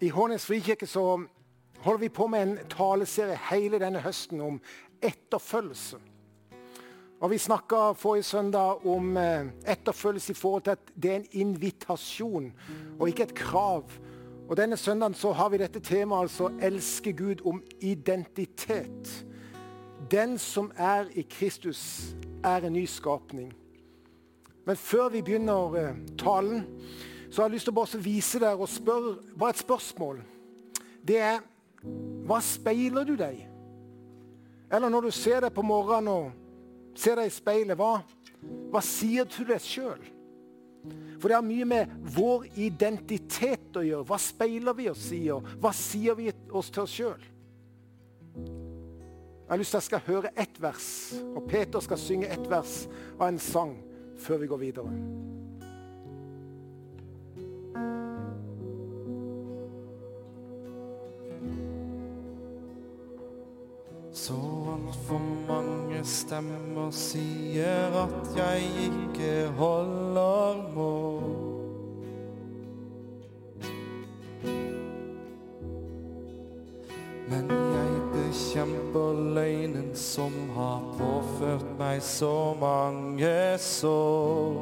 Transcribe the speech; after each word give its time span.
I 0.00 0.08
Hånes 0.08 0.44
frikirke 0.46 0.86
så 0.86 1.22
holder 1.80 2.00
vi 2.00 2.08
på 2.08 2.26
med 2.26 2.42
en 2.42 2.58
taleserie 2.68 3.38
hele 3.48 3.78
denne 3.80 4.02
høsten 4.04 4.40
om 4.44 4.58
etterfølgelse. 5.00 5.96
Og 7.20 7.30
Vi 7.30 7.38
snakka 7.38 7.92
forrige 7.96 8.22
søndag 8.22 8.86
om 8.86 9.16
eh, 9.16 9.46
etterfølgelse 9.66 10.32
i 10.32 10.36
forhold 10.36 10.62
til 10.62 10.70
at 10.70 10.92
det 11.02 11.10
er 11.10 11.16
en 11.16 11.28
invitasjon 11.32 12.52
og 12.98 13.08
ikke 13.08 13.22
et 13.22 13.34
krav. 13.34 13.90
Og 14.48 14.56
Denne 14.56 14.76
søndagen 14.76 15.14
så 15.14 15.32
har 15.32 15.48
vi 15.48 15.58
dette 15.58 15.80
temaet 15.80 16.22
altså 16.22 16.50
'elske 16.60 17.12
Gud 17.12 17.46
om 17.46 17.62
identitet'. 17.80 19.24
Den 20.10 20.38
som 20.38 20.72
er 20.76 21.04
i 21.14 21.26
Kristus, 21.30 22.14
er 22.44 22.56
en 22.56 22.72
ny 22.72 22.84
skapning. 22.84 23.52
Men 24.66 24.76
før 24.76 25.08
vi 25.08 25.22
begynner 25.22 25.74
eh, 25.76 25.96
talen, 26.18 26.66
så 27.36 27.42
jeg 27.42 27.50
har 27.50 27.52
lyst 27.52 27.66
til 27.68 27.74
å 27.74 27.76
bare 27.76 27.98
vise 28.00 28.38
deg 28.40 28.60
og 28.64 28.68
spørre 28.72 29.10
bare 29.36 29.52
et 29.52 29.58
spørsmål. 29.60 30.20
Det 31.04 31.18
er 31.20 31.42
hva 32.24 32.38
speiler 32.40 33.04
du 33.04 33.12
deg? 33.20 33.42
Eller 34.72 34.88
når 34.88 35.10
du 35.10 35.12
ser 35.12 35.44
deg 35.44 35.52
på 35.52 35.64
morgenen 35.68 36.08
og 36.08 36.96
ser 36.96 37.20
deg 37.20 37.28
i 37.28 37.34
speilet, 37.34 37.76
hva, 37.76 38.00
hva 38.72 38.80
sier 38.80 39.28
du 39.28 39.42
deg 39.50 39.60
sjøl? 39.60 40.00
For 41.20 41.28
det 41.28 41.36
har 41.36 41.44
mye 41.44 41.68
med 41.68 41.92
vår 42.16 42.48
identitet 42.56 43.76
å 43.76 43.84
gjøre. 43.84 44.08
Hva 44.08 44.22
speiler 44.22 44.80
vi 44.80 44.88
oss 44.94 45.04
i, 45.12 45.26
og 45.36 45.44
hva 45.60 45.76
sier 45.76 46.16
vi 46.16 46.32
oss 46.48 46.72
til 46.72 46.86
oss 46.86 46.96
sjøl? 46.96 47.30
Jeg 48.40 49.52
har 49.52 49.60
lyst 49.60 49.76
til 49.76 49.82
at 49.82 49.84
jeg 49.84 49.90
skal 49.92 50.08
høre 50.08 50.32
ett 50.40 50.56
vers, 50.64 50.90
og 51.36 51.44
Peter 51.52 51.84
skal 51.84 52.00
synge 52.00 52.32
ett 52.32 52.48
vers 52.48 52.86
av 53.18 53.28
en 53.28 53.44
sang 53.52 53.76
før 54.24 54.40
vi 54.40 54.54
går 54.56 54.64
videre. 54.70 55.00
Så 64.26 64.34
altfor 64.72 65.20
mange 65.46 66.00
stemmer 66.02 66.88
sier 66.90 67.94
at 67.94 68.32
jeg 68.34 68.64
ikke 68.86 69.52
holder 69.54 70.64
mål. 70.74 71.28
Men 77.30 77.54
jeg 77.54 78.02
bekjemper 78.16 79.22
løgnen 79.38 79.94
som 79.94 80.34
har 80.58 80.82
påført 80.98 81.70
meg 81.78 82.02
så 82.02 82.34
mange 82.58 83.30
sår. 83.62 84.58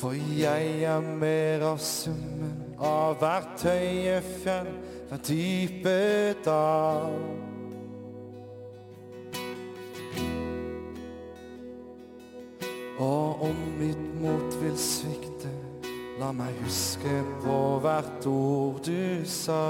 For 0.00 0.16
jeg 0.40 0.80
er 0.88 1.12
mer 1.20 1.68
av 1.74 1.84
summen 1.92 2.51
av 2.82 3.16
hvert 3.20 3.62
høye 3.62 4.18
fjell, 4.42 4.68
hver 5.08 5.22
dype 5.26 5.96
dal. 6.44 7.16
Og 13.02 13.42
om 13.48 13.64
mitt 13.78 14.02
mot 14.22 14.58
vil 14.62 14.76
svikte, 14.78 15.50
la 16.20 16.30
meg 16.36 16.54
huske 16.62 17.22
på 17.42 17.58
hvert 17.82 18.28
ord 18.30 18.82
du 18.86 19.26
sa. 19.26 19.62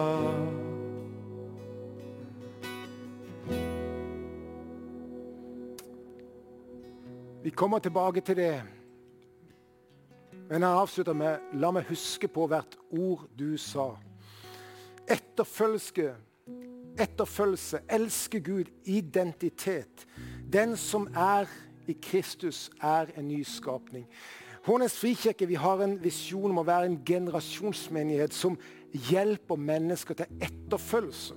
Vi 7.42 7.50
kommer 7.50 7.78
tilbake 7.78 8.20
til 8.20 8.36
det. 8.36 8.81
Men 10.52 10.62
jeg 10.62 10.70
avslutter 10.70 11.12
med 11.12 11.38
'la 11.52 11.70
meg 11.70 11.84
huske 11.88 12.28
på 12.28 12.46
hvert 12.46 12.76
ord 12.90 13.24
du 13.38 13.56
sa'. 13.56 13.96
Etterfølgelse, 15.08 16.14
etterfølgelse, 16.98 17.78
elske 17.88 18.40
Gud, 18.40 18.64
identitet. 18.84 20.06
Den 20.52 20.76
som 20.76 21.08
er 21.16 21.46
i 21.88 21.92
Kristus, 22.02 22.70
er 22.82 23.06
en 23.16 23.28
ny 23.28 23.42
skapning. 23.44 24.06
Hånes 24.62 24.98
frikirke 24.98 25.46
vi 25.46 25.54
har 25.54 25.80
en 25.82 26.04
visjon 26.04 26.50
om 26.50 26.58
å 26.58 26.66
være 26.66 26.86
en 26.86 27.00
generasjonsmenighet 27.06 28.34
som 28.34 28.58
hjelper 28.92 29.56
mennesker 29.56 30.14
til 30.14 30.26
etterfølgelse 30.40 31.34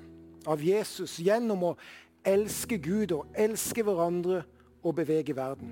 av 0.47 0.59
Jesus 0.59 1.17
gjennom 1.17 1.63
å 1.63 1.77
elske 2.25 2.77
Gud 2.77 3.11
og 3.11 3.25
elske 3.35 3.83
hverandre 3.83 4.43
og 4.83 4.95
bevege 4.95 5.35
verden. 5.35 5.71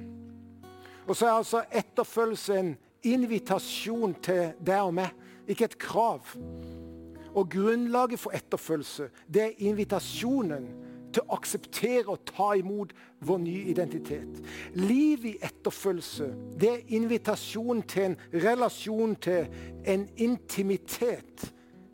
Og 1.07 1.15
så 1.15 1.25
er 1.25 1.31
altså 1.31 1.63
etterfølgelse 1.71 2.59
en 2.59 2.77
invitasjon 3.03 4.15
til 4.23 4.53
deg 4.63 4.87
og 4.87 4.95
meg, 4.99 5.11
ikke 5.47 5.67
et 5.69 5.77
krav. 5.81 6.33
Og 7.33 7.49
grunnlaget 7.49 8.21
for 8.21 8.35
etterfølgelse, 8.37 9.09
det 9.27 9.43
er 9.43 9.63
invitasjonen 9.69 10.67
til 11.13 11.23
å 11.25 11.37
akseptere 11.37 12.09
og 12.09 12.23
ta 12.29 12.53
imot 12.57 12.93
vår 13.25 13.41
nye 13.43 13.71
identitet. 13.73 14.39
Liv 14.77 15.25
i 15.29 15.33
etterfølgelse, 15.41 16.29
det 16.59 16.71
er 16.71 16.95
invitasjon 16.97 17.83
til 17.89 18.11
en 18.11 18.17
relasjon 18.45 19.15
til 19.21 19.49
en 19.89 20.07
intimitet 20.17 21.49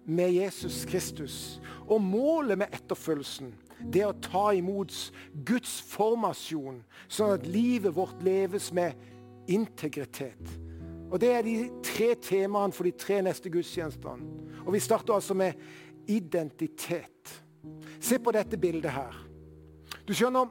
med 0.09 0.33
Jesus 0.33 0.85
Kristus. 0.89 1.59
Og 1.87 2.01
målet 2.01 2.57
med 2.57 2.75
etterfølgelsen, 2.75 3.53
det 3.93 4.03
er 4.03 4.11
å 4.11 4.21
ta 4.23 4.49
imot 4.55 4.91
Guds 5.47 5.79
formasjon, 5.87 6.81
sånn 7.07 7.37
at 7.37 7.47
livet 7.47 7.95
vårt 7.95 8.23
leves 8.25 8.73
med 8.75 8.97
integritet. 9.49 10.68
Og 11.11 11.21
Det 11.21 11.31
er 11.33 11.41
de 11.41 11.69
tre 11.83 12.13
temaene 12.21 12.73
for 12.73 12.85
de 12.85 12.91
tre 12.91 13.21
neste 13.25 13.49
gudstjenestene. 13.49 14.25
Og 14.65 14.73
Vi 14.73 14.79
starter 14.79 15.13
altså 15.13 15.33
med 15.33 15.53
identitet. 16.07 17.43
Se 17.99 18.19
på 18.19 18.31
dette 18.31 18.57
bildet 18.57 18.91
her. 18.91 19.15
Du 20.07 20.13
skjønner, 20.13 20.49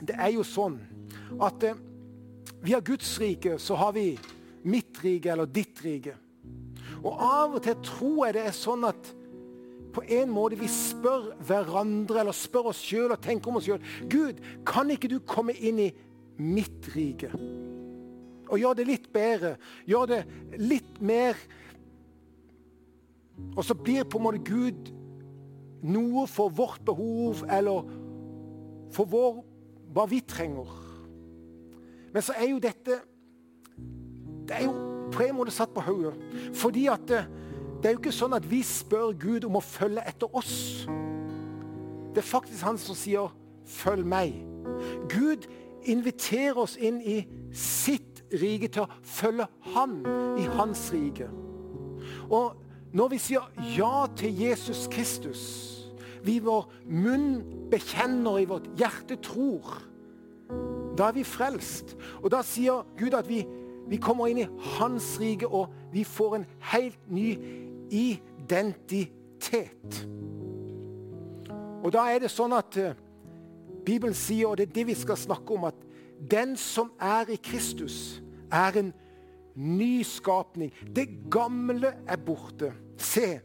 det 0.00 0.16
er 0.18 0.32
jo 0.34 0.42
sånn 0.44 0.80
at 1.40 1.62
eh, 1.64 1.78
via 2.64 2.80
Guds 2.84 3.14
rike 3.20 3.58
så 3.62 3.76
har 3.80 3.94
vi 3.96 4.18
mitt 4.66 4.98
rike 5.04 5.30
eller 5.32 5.48
ditt 5.48 5.80
rike. 5.84 6.16
Og 7.04 7.12
av 7.12 7.54
og 7.56 7.62
til 7.64 7.78
tror 7.86 8.26
jeg 8.26 8.36
det 8.36 8.44
er 8.48 8.56
sånn 8.56 8.84
at 8.88 9.12
på 9.96 10.02
en 10.18 10.32
måte 10.32 10.58
vi 10.60 10.68
spør 10.68 11.30
hverandre 11.48 12.20
eller 12.20 12.36
spør 12.36 12.72
oss 12.72 12.82
sjøl 12.84 13.14
og 13.14 13.22
tenker 13.24 13.48
om 13.48 13.60
oss 13.60 13.68
sjøl 13.68 13.80
Gud, 14.12 14.42
kan 14.68 14.90
ikke 14.92 15.08
du 15.08 15.20
komme 15.24 15.56
inn 15.56 15.80
i 15.86 15.90
mitt 16.36 16.90
rike? 16.92 17.30
Og 18.48 18.60
gjør 18.60 18.76
det 18.78 18.86
litt 18.88 19.08
bedre. 19.12 19.56
Gjør 19.86 20.10
det 20.12 20.20
litt 20.58 21.00
mer 21.00 21.38
Og 23.56 23.64
så 23.64 23.74
blir 23.76 24.06
på 24.08 24.16
en 24.16 24.24
måte 24.24 24.40
Gud 24.46 24.92
noe 25.86 26.24
for 26.26 26.48
vårt 26.48 26.80
behov 26.86 27.42
eller 27.52 27.84
for 28.96 29.04
vår, 29.12 29.42
hva 29.92 30.06
vi 30.08 30.22
trenger. 30.24 30.70
Men 32.14 32.24
så 32.24 32.32
er 32.32 32.48
jo 32.48 32.62
dette 32.62 32.96
Det 34.48 34.56
er 34.56 34.64
jo 34.64 34.72
på 35.12 35.26
en 35.26 35.36
måte 35.36 35.52
satt 35.54 35.74
på 35.74 35.84
hodet. 35.84 36.14
Fordi 36.54 36.86
at 36.90 37.04
det, 37.08 37.22
det 37.82 37.88
er 37.88 37.96
jo 37.96 38.00
ikke 38.00 38.14
sånn 38.14 38.36
at 38.36 38.46
vi 38.48 38.62
spør 38.64 39.12
Gud 39.20 39.44
om 39.48 39.58
å 39.58 39.64
følge 39.64 40.04
etter 40.08 40.32
oss. 40.38 40.86
Det 42.14 42.22
er 42.22 42.26
faktisk 42.26 42.64
han 42.64 42.78
som 42.78 42.96
sier 42.96 43.28
'følg 43.66 44.06
meg'. 44.06 44.40
Gud 45.08 45.46
inviterer 45.84 46.58
oss 46.58 46.76
inn 46.76 47.00
i 47.00 47.26
sitt 47.52 48.15
rike 48.40 48.70
til 48.72 48.84
å 48.84 48.90
følge 49.02 49.46
han 49.74 49.98
i 50.40 50.46
hans 50.56 50.86
rike. 50.94 51.28
Og 52.30 52.56
når 52.96 53.12
vi 53.12 53.18
sier 53.20 53.44
ja 53.76 54.06
til 54.16 54.40
Jesus 54.40 54.86
Kristus, 54.92 55.42
vi 56.26 56.38
vår 56.42 56.64
munn 56.90 57.42
bekjenner, 57.70 58.40
i 58.40 58.48
vårt 58.48 58.66
hjerte 58.78 59.18
tror, 59.22 59.76
da 60.96 61.10
er 61.10 61.18
vi 61.18 61.26
frelst. 61.28 61.92
Og 62.22 62.30
da 62.32 62.40
sier 62.46 62.86
Gud 62.98 63.14
at 63.14 63.28
vi, 63.28 63.42
vi 63.86 64.00
kommer 64.02 64.30
inn 64.30 64.40
i 64.42 64.48
hans 64.78 65.14
rike, 65.20 65.46
og 65.46 65.70
vi 65.92 66.06
får 66.08 66.38
en 66.38 66.46
helt 66.72 67.10
ny 67.12 67.28
identitet. 67.92 70.00
Og 71.84 71.92
da 71.94 72.08
er 72.10 72.24
det 72.24 72.32
sånn 72.32 72.56
at 72.56 72.78
uh, 72.80 72.96
Bibelen 73.86 74.16
sier, 74.16 74.48
og 74.48 74.56
det 74.58 74.70
er 74.70 74.78
det 74.80 74.86
vi 74.88 74.96
skal 74.98 75.20
snakke 75.20 75.54
om, 75.54 75.68
at 75.68 75.76
den 76.30 76.56
som 76.58 76.90
er 76.98 77.28
i 77.30 77.38
Kristus, 77.38 78.22
er 78.52 78.78
en 78.78 78.92
ny 79.56 80.02
skapning. 80.04 80.72
Det 80.96 81.08
gamle 81.30 81.94
er 82.06 82.16
borte. 82.16 82.72
Se, 82.98 83.40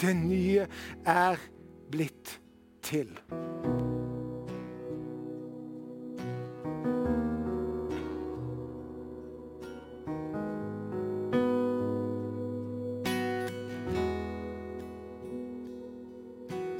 det 0.00 0.16
nye 0.16 0.66
er 1.06 1.36
blitt 1.90 2.40
til. 2.82 3.10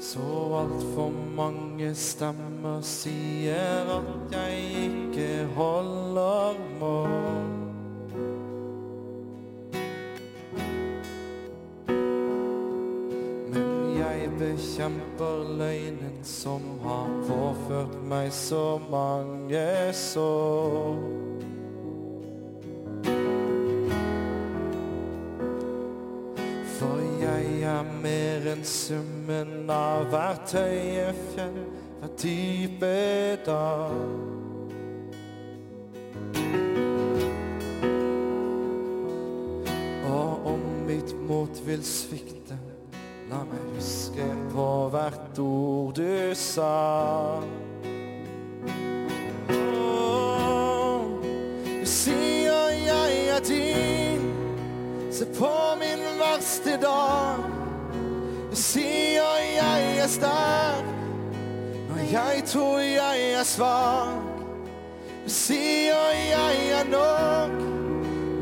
Så 0.07 0.23
altfor 0.55 1.11
mange 1.37 1.91
stemmer 1.99 2.81
sier 2.87 3.89
at 3.97 4.37
jeg 4.37 4.61
ikke 4.87 5.31
holder 5.57 6.61
mål. 6.81 6.96
Bekjemper 14.77 15.57
løgnen 15.59 16.17
som 16.23 16.61
har 16.83 17.09
påført 17.25 17.95
meg 18.05 18.29
så 18.33 18.77
mange 18.91 19.93
sår. 19.97 20.99
For 26.77 27.01
jeg 27.23 27.63
er 27.65 27.89
mer 28.03 28.51
enn 28.53 28.65
summen 28.69 29.73
av 29.73 30.11
hvert 30.13 30.53
høye 30.59 31.07
fjell, 31.31 31.57
hvert 32.03 32.19
dype 32.21 32.93
dal. 33.49 33.97
Og 40.13 40.53
om 40.53 40.69
mitt 40.85 41.17
mot 41.25 41.65
vil 41.65 41.81
svikte, 41.97 42.61
la 43.33 43.41
meg 43.49 43.73
huske 43.79 44.36
hvert 44.97 45.39
ord 45.39 45.95
du 45.95 46.35
sa. 46.35 47.41
Oh, 49.51 51.01
Du 51.81 51.87
sier 51.87 52.71
jeg 52.87 53.29
er 53.29 53.41
din, 53.45 54.23
se 55.13 55.27
på 55.39 55.53
min 55.81 56.01
verste 56.21 56.79
dag. 56.81 57.45
Du 58.51 58.57
sier 58.57 59.37
jeg 59.57 59.99
er 59.99 60.09
sterk, 60.09 60.89
når 61.89 62.01
jeg 62.13 62.43
tror 62.47 62.79
jeg 62.79 63.33
er 63.33 63.45
svak. 63.45 64.25
Du 65.25 65.31
sier 65.31 66.09
jeg 66.31 66.57
er 66.79 66.89
nok, 66.91 67.53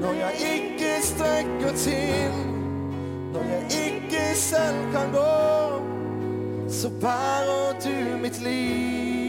når 0.01 0.13
jeg 0.23 0.35
ikke 0.55 0.95
strekker 1.03 1.75
til. 1.77 2.31
Når 3.33 3.43
jeg 3.43 3.63
ikke 3.87 4.25
selv 4.35 4.93
kan 4.93 5.11
gå, 5.13 5.94
så 6.75 6.91
bærer 7.01 7.81
du 7.85 8.19
mitt 8.23 8.43
liv. 8.43 9.24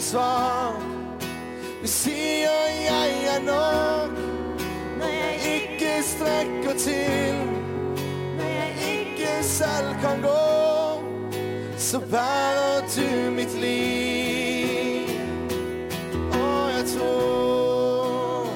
Er 0.00 0.04
svak. 0.04 0.82
Du 1.82 1.86
sier 1.88 2.68
jeg 2.84 3.10
er 3.34 3.40
nok, 3.44 4.12
når 4.98 5.08
jeg 5.08 5.34
ikke 5.54 5.92
strekker 6.02 6.74
til. 6.78 7.34
Når 8.38 8.48
jeg 8.60 8.72
ikke 8.94 9.32
selv 9.42 9.94
kan 10.00 10.22
gå, 10.22 10.46
så 11.76 12.00
bærer 12.00 12.80
du 12.96 13.30
mitt 13.30 13.54
liv. 13.60 15.08
Og 16.32 16.70
jeg 16.76 16.84
tror, 16.96 18.46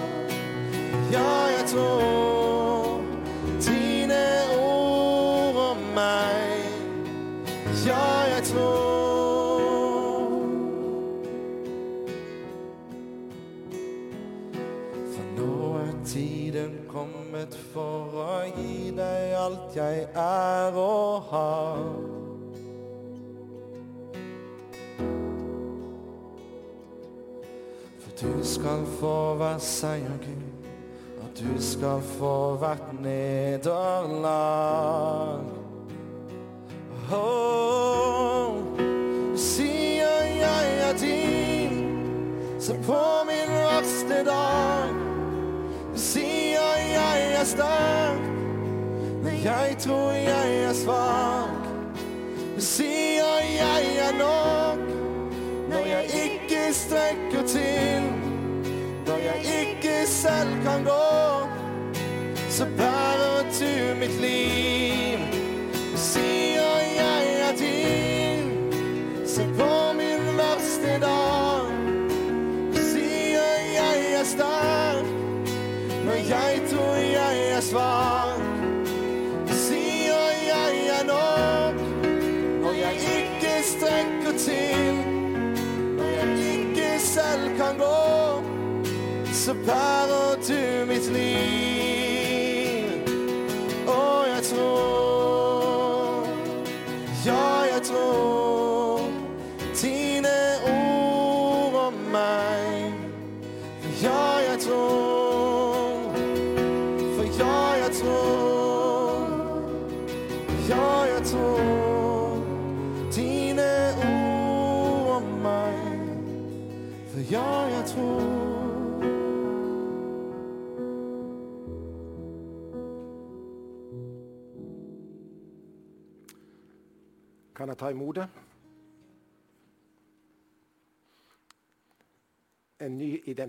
ja, 1.13 1.29
jeg 1.59 1.65
tror 1.73 2.14
alt 19.45 19.77
jeg 19.77 20.07
er 20.15 20.73
og 20.73 21.23
har. 21.31 21.79
For 28.01 28.11
du 28.23 28.45
skal 28.45 28.87
få 29.01 29.35
hver 29.41 29.59
seier, 29.59 30.19
Gud, 30.25 30.43
og 31.23 31.29
du 31.41 31.63
skal 31.63 32.01
få 32.17 32.57
hvert 32.57 33.01
nederlag. 33.01 35.14
Tror 49.79 50.13
jeg 50.13 50.65
er 50.65 50.73
svak. 50.73 51.65
Du 52.57 52.61
sier 52.61 53.41
jeg 53.55 53.97
er 53.99 54.13
nok, 54.19 54.79
når 55.71 55.87
jeg 55.87 56.05
ikke 56.25 56.75
strekker 56.75 57.47
til. 57.47 58.03
Når 59.07 59.17
jeg 59.17 59.39
ikke 59.61 60.07
selv 60.07 60.51
kan 60.63 60.85
gå, 60.85 61.04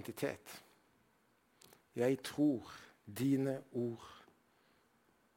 identitet. 0.05 0.63
Jeg 1.95 2.19
tror 2.23 2.71
dine 3.17 3.63
ord 3.71 4.23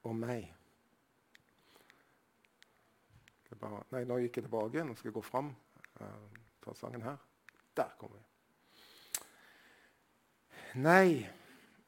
om 0.03 0.17
meg. 0.17 0.55
Bare, 3.59 3.83
nei, 3.91 4.05
nå 4.07 4.19
gikk 4.23 4.39
jeg 4.39 4.47
tilbake. 4.47 4.85
Nå 4.85 4.95
skal 4.95 5.09
jeg 5.09 5.17
gå 5.17 5.23
fram. 5.25 5.49
Uh, 5.99 6.39
ta 6.63 6.75
sangen 6.79 7.03
her. 7.03 7.17
Der 7.77 7.91
kommer 7.99 8.19
vi. 8.19 8.25
Nei, 10.79 11.27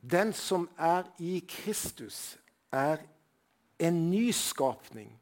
den 0.01 0.33
som 0.35 0.69
er 0.79 1.05
i 1.23 1.45
Kristus, 1.47 2.39
er 2.73 3.05
en 3.79 4.11
ny 4.11 4.31
skapning. 4.35 5.13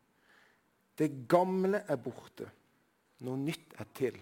Det 0.98 1.26
gamle 1.28 1.82
er 1.84 2.00
borte. 2.00 2.48
Noe 3.26 3.36
nytt 3.40 3.74
er 3.76 3.90
til. 3.98 4.16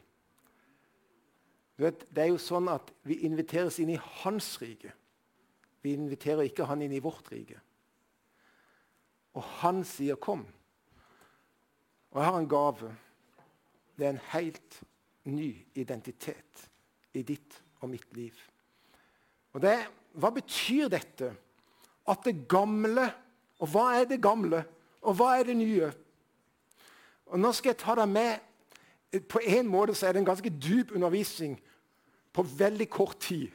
Vet, 1.77 2.07
det 2.09 2.25
er 2.25 2.31
jo 2.33 2.41
sånn 2.41 2.71
at 2.73 2.93
Vi 3.05 3.21
inviteres 3.29 3.79
inn 3.83 3.93
i 3.93 4.01
hans 4.23 4.55
rike. 4.63 4.93
Vi 5.85 5.93
inviterer 5.95 6.49
ikke 6.49 6.67
han 6.67 6.83
inn 6.83 6.95
i 6.97 7.03
vårt 7.05 7.29
rike. 7.31 7.61
Og 9.37 9.43
han 9.61 9.85
sier 9.85 10.17
'kom'. 10.17 10.47
Og 12.11 12.23
jeg 12.23 12.25
har 12.25 12.39
en 12.39 12.49
gave. 12.49 12.97
Det 13.99 14.07
er 14.07 14.11
en 14.11 14.29
helt 14.33 14.83
ny 15.25 15.67
identitet 15.75 16.71
i 17.13 17.23
ditt 17.23 17.63
og 17.81 17.91
mitt 17.91 18.17
liv. 18.17 18.35
Og 19.53 19.63
det, 19.63 19.87
Hva 20.17 20.31
betyr 20.31 20.89
dette? 20.89 21.37
At 22.09 22.25
det 22.25 22.49
gamle 22.49 23.13
Og 23.61 23.69
hva 23.69 24.01
er 24.01 24.05
det 24.05 24.23
gamle? 24.23 24.65
Og 25.01 25.15
hva 25.15 25.39
er 25.39 25.45
det 25.45 25.57
nye? 25.57 25.93
Og 27.27 27.41
Nå 27.41 27.53
skal 27.53 27.71
jeg 27.71 27.79
ta 27.79 27.95
deg 27.95 28.09
med 28.09 28.41
På 29.29 29.41
en 29.43 29.69
måte 29.71 29.95
så 29.95 30.07
er 30.07 30.13
det 30.13 30.25
en 30.25 30.29
ganske 30.29 30.51
dyp 30.51 30.93
undervisning 30.95 31.57
på 32.33 32.43
veldig 32.43 32.89
kort 32.91 33.19
tid. 33.21 33.49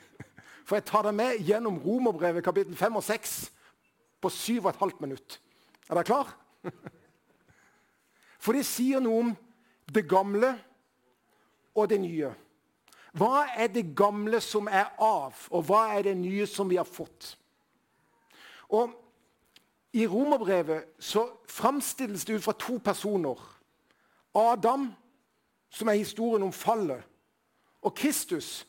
For 0.66 0.80
jeg 0.80 0.88
tar 0.88 1.04
deg 1.08 1.16
med 1.18 1.42
gjennom 1.44 1.80
Romerbrevet 1.84 2.44
kapittel 2.46 2.76
5 2.78 2.96
og 2.96 3.04
6 3.04 3.34
på 4.22 4.30
7,5 4.30 5.02
minutt. 5.02 5.40
Er 5.90 5.98
dere 5.98 6.08
klar? 6.08 6.32
For 8.42 8.58
det 8.58 8.66
sier 8.66 9.02
noe 9.04 9.26
om 9.26 9.34
det 9.92 10.08
gamle 10.10 10.56
og 11.76 11.90
det 11.92 12.00
nye. 12.02 12.32
Hva 13.18 13.44
er 13.60 13.68
det 13.74 13.92
gamle 13.98 14.40
som 14.42 14.70
er 14.72 14.94
av, 15.04 15.36
og 15.52 15.66
hva 15.68 15.84
er 15.98 16.08
det 16.08 16.16
nye 16.18 16.48
som 16.48 16.70
vi 16.72 16.80
har 16.80 16.88
fått? 16.88 17.36
Og 18.72 18.94
I 19.94 20.06
romerbrevet 20.08 20.96
så 21.04 21.26
framstilles 21.52 22.24
det 22.26 22.40
ut 22.40 22.46
fra 22.46 22.56
to 22.56 22.78
personer. 22.80 23.36
Adam, 24.32 24.88
som 25.72 25.88
er 25.88 26.00
historien 26.00 26.44
om 26.44 26.54
fallet, 26.54 27.04
og 27.82 27.96
Kristus, 27.96 28.68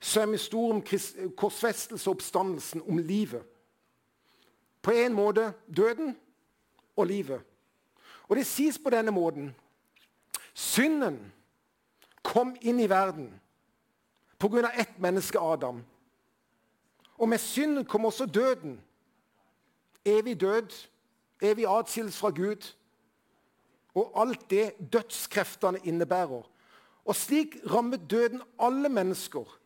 som 0.00 0.28
er 0.28 0.38
historien 0.38 0.80
om 0.80 1.32
korsfestelse 1.36 2.10
og 2.10 2.16
oppstandelsen, 2.16 2.82
om 2.88 2.98
livet. 2.98 3.42
På 4.82 4.90
en 4.90 5.12
måte 5.12 5.52
døden 5.76 6.16
og 6.96 7.06
livet. 7.06 7.40
Og 8.28 8.36
det 8.36 8.46
sies 8.46 8.78
på 8.78 8.90
denne 8.90 9.10
måten 9.10 9.54
Synden 10.54 11.32
kom 12.22 12.54
inn 12.62 12.78
i 12.80 12.86
verden 12.88 13.32
pga. 14.38 14.70
ett 14.70 14.98
menneske, 14.98 15.38
Adam. 15.38 15.84
Og 17.18 17.28
med 17.28 17.38
synden 17.38 17.84
kom 17.84 18.04
også 18.04 18.26
døden. 18.26 18.80
Evig 20.04 20.40
død, 20.40 20.88
evig 21.42 21.66
atskillelse 21.78 22.18
fra 22.18 22.30
Gud. 22.30 22.74
Og 23.94 24.20
alt 24.20 24.50
det 24.50 24.92
dødskreftene 24.92 25.78
innebærer. 25.84 26.42
Og 27.04 27.16
slik 27.16 27.56
rammet 27.70 28.10
døden 28.10 28.42
alle 28.58 28.88
mennesker. 28.88 29.58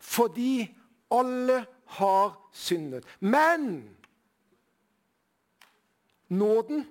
Fordi 0.00 0.76
alle 1.10 1.66
har 1.84 2.48
syndet. 2.52 3.04
Men 3.20 3.96
nåden, 6.28 6.86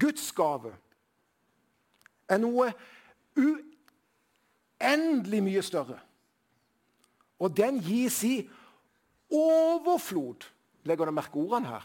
Guds 0.00 0.32
gave, 0.32 0.74
er 2.28 2.38
noe 2.40 2.72
uendelig 3.36 5.42
mye 5.44 5.62
større. 5.62 5.98
Og 7.38 7.56
den 7.56 7.80
gis 7.84 8.24
i 8.24 8.50
overflod. 9.30 10.48
Legger 10.84 11.08
du 11.08 11.12
merke 11.16 11.40
ordene 11.40 11.68
her? 11.68 11.84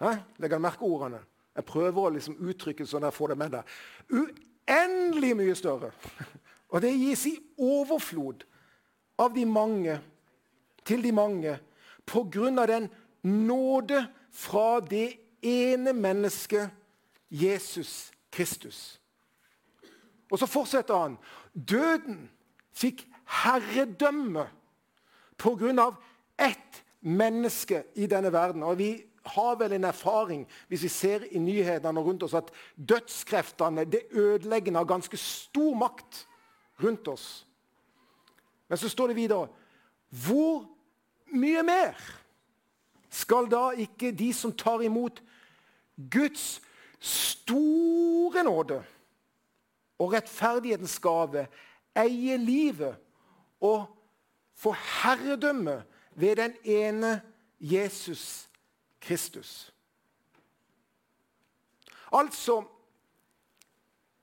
Hæ? 0.00 0.14
Legger 0.38 0.58
du 0.58 0.62
merke 0.62 0.82
ordene? 0.82 1.20
Jeg 1.56 1.64
prøver 1.64 2.02
å 2.02 2.12
liksom 2.12 2.36
uttrykke 2.44 2.86
sånn 2.86 3.04
at 3.04 3.12
jeg 3.12 3.18
får 3.18 3.32
det 3.32 3.38
med 3.40 3.54
deg. 3.56 3.76
Uendelig 4.12 5.32
mye 5.38 5.56
større. 5.56 5.92
Og 6.72 6.82
det 6.82 6.92
gis 6.92 7.24
i 7.30 7.36
overflod 7.62 8.44
av 9.22 9.32
de 9.34 9.46
mange 9.48 9.96
til 10.86 11.02
de 11.02 11.12
mange 11.14 11.56
på 12.06 12.26
grunn 12.30 12.60
av 12.62 12.68
den 12.70 12.88
nåde 13.26 14.04
fra 14.30 14.80
det 14.84 15.16
ene 15.42 15.94
mennesket, 15.96 16.70
Jesus 17.30 18.12
Kristus. 18.30 19.00
Og 20.30 20.38
så 20.38 20.46
fortsetter 20.46 20.94
han. 20.94 21.16
Døden 21.54 22.26
fikk 22.76 23.06
herredømme 23.42 24.46
pga. 25.38 25.96
ett 26.38 26.84
menneske 27.00 27.84
i 27.94 28.06
denne 28.06 28.32
verden. 28.32 28.62
Og 28.62 28.78
vi 28.78 29.04
har 29.26 29.56
vel 29.60 29.72
en 29.76 29.84
erfaring 29.84 30.46
hvis 30.68 30.82
vi 30.86 30.88
ser 30.92 31.26
i 31.30 31.38
nyhetene 31.38 32.00
rundt 32.00 32.22
oss 32.26 32.34
at 32.34 32.50
dødskreftene 32.76 33.84
det 33.84 34.06
ødeleggende 34.10 34.78
har 34.78 34.88
ganske 34.88 35.16
stor 35.16 35.74
makt 35.74 36.26
rundt 36.82 37.08
oss. 37.08 37.46
Men 38.68 38.78
så 38.78 38.88
står 38.88 39.06
det 39.06 39.16
videre 39.16 39.48
Hvor 40.10 40.64
mye 41.34 41.62
mer 41.62 41.98
skal 43.10 43.48
da 43.50 43.70
ikke 43.70 44.12
de 44.12 44.32
som 44.34 44.52
tar 44.52 44.82
imot 44.84 45.22
Guds 46.10 46.60
store 47.00 48.42
nåde 48.44 48.82
og 49.98 50.12
rettferdighetens 50.12 50.98
gave, 51.00 51.46
eie 51.96 52.36
livet 52.36 52.96
og 53.64 53.86
få 54.56 54.74
herredømme 55.02 55.82
ved 56.14 56.36
den 56.36 56.54
ene 56.64 57.20
Jesus 57.60 58.45
Kristus. 59.06 59.72
Altså 62.12 62.64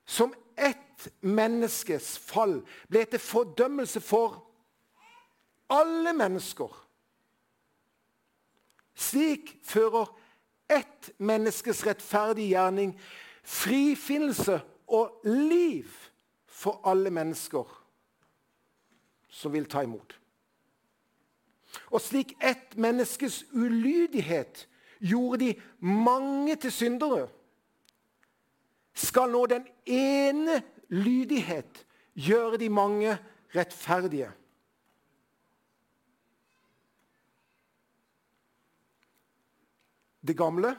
Som 0.04 0.34
ett 0.56 1.08
menneskes 1.20 2.18
fall 2.18 2.58
ble 2.92 3.04
til 3.08 3.18
fordømmelse 3.18 4.00
for 4.04 4.36
alle 5.72 6.12
mennesker. 6.12 6.68
Slik 8.94 9.56
fører 9.64 10.12
ett 10.68 11.10
menneskes 11.18 11.80
rettferdige 11.86 12.52
gjerning 12.52 12.92
frifinnelse 13.44 14.60
og 14.86 15.24
liv 15.24 15.88
for 16.46 16.80
alle 16.84 17.10
mennesker 17.10 17.80
som 19.28 19.52
vil 19.52 19.66
ta 19.68 19.82
imot. 19.82 20.14
Og 21.90 22.00
slik 22.00 22.36
ett 22.40 22.76
menneskes 22.78 23.42
ulydighet 23.52 24.68
gjorde 25.04 25.40
de 25.44 25.50
mange 25.84 26.56
til 26.56 26.72
syndere, 26.72 27.28
skal 28.94 29.30
nå 29.30 29.44
den 29.50 29.66
ene 29.90 30.60
lydighet 30.94 31.84
gjøre 32.14 32.58
de 32.62 32.68
mange 32.70 33.16
rettferdige. 33.54 34.30
Det 40.24 40.36
gamle 40.36 40.70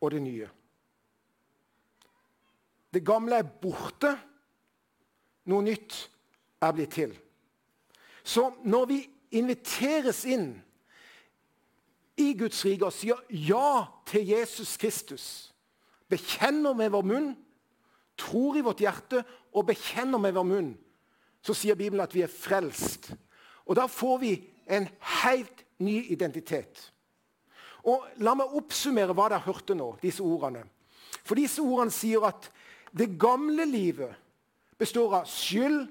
og 0.00 0.10
det 0.10 0.22
nye. 0.22 0.48
Det 2.94 3.04
gamle 3.06 3.38
er 3.38 3.50
borte. 3.62 4.10
Noe 5.48 5.64
nytt 5.64 5.94
er 6.60 6.72
blitt 6.74 6.96
til. 6.96 7.12
Så 8.24 8.50
når 8.64 8.88
vi 8.90 8.98
inviteres 9.38 10.24
inn 10.28 10.50
i 12.18 12.32
Guds 12.38 12.60
rike 12.66 12.88
og 12.88 12.94
sier 12.94 13.20
ja 13.30 13.86
til 14.08 14.26
Jesus 14.32 14.76
Kristus, 14.80 15.24
bekjenner 16.10 16.76
med 16.76 16.92
vår 16.94 17.06
munn, 17.06 17.32
tror 18.18 18.58
i 18.58 18.64
vårt 18.66 18.82
hjerte 18.82 19.22
og 19.54 19.68
bekjenner 19.68 20.20
med 20.20 20.34
vår 20.36 20.46
munn, 20.48 20.70
så 21.44 21.54
sier 21.54 21.78
Bibelen 21.78 22.02
at 22.02 22.14
vi 22.16 22.24
er 22.26 22.32
frelst. 22.32 23.12
Og 23.68 23.76
da 23.78 23.86
får 23.86 24.16
vi 24.22 24.32
en 24.68 24.88
helt 25.22 25.64
ny 25.78 26.00
identitet. 26.12 26.80
Og 27.86 28.04
La 28.24 28.34
meg 28.36 28.56
oppsummere 28.58 29.14
hva 29.16 29.28
dere 29.30 29.46
hørte 29.46 29.76
nå, 29.78 29.92
disse 30.02 30.24
ordene. 30.24 30.64
For 31.22 31.38
disse 31.38 31.62
ordene 31.62 31.94
sier 31.94 32.24
at 32.26 32.50
det 32.96 33.14
gamle 33.20 33.64
livet 33.68 34.16
består 34.80 35.20
av 35.20 35.30
skyld, 35.30 35.86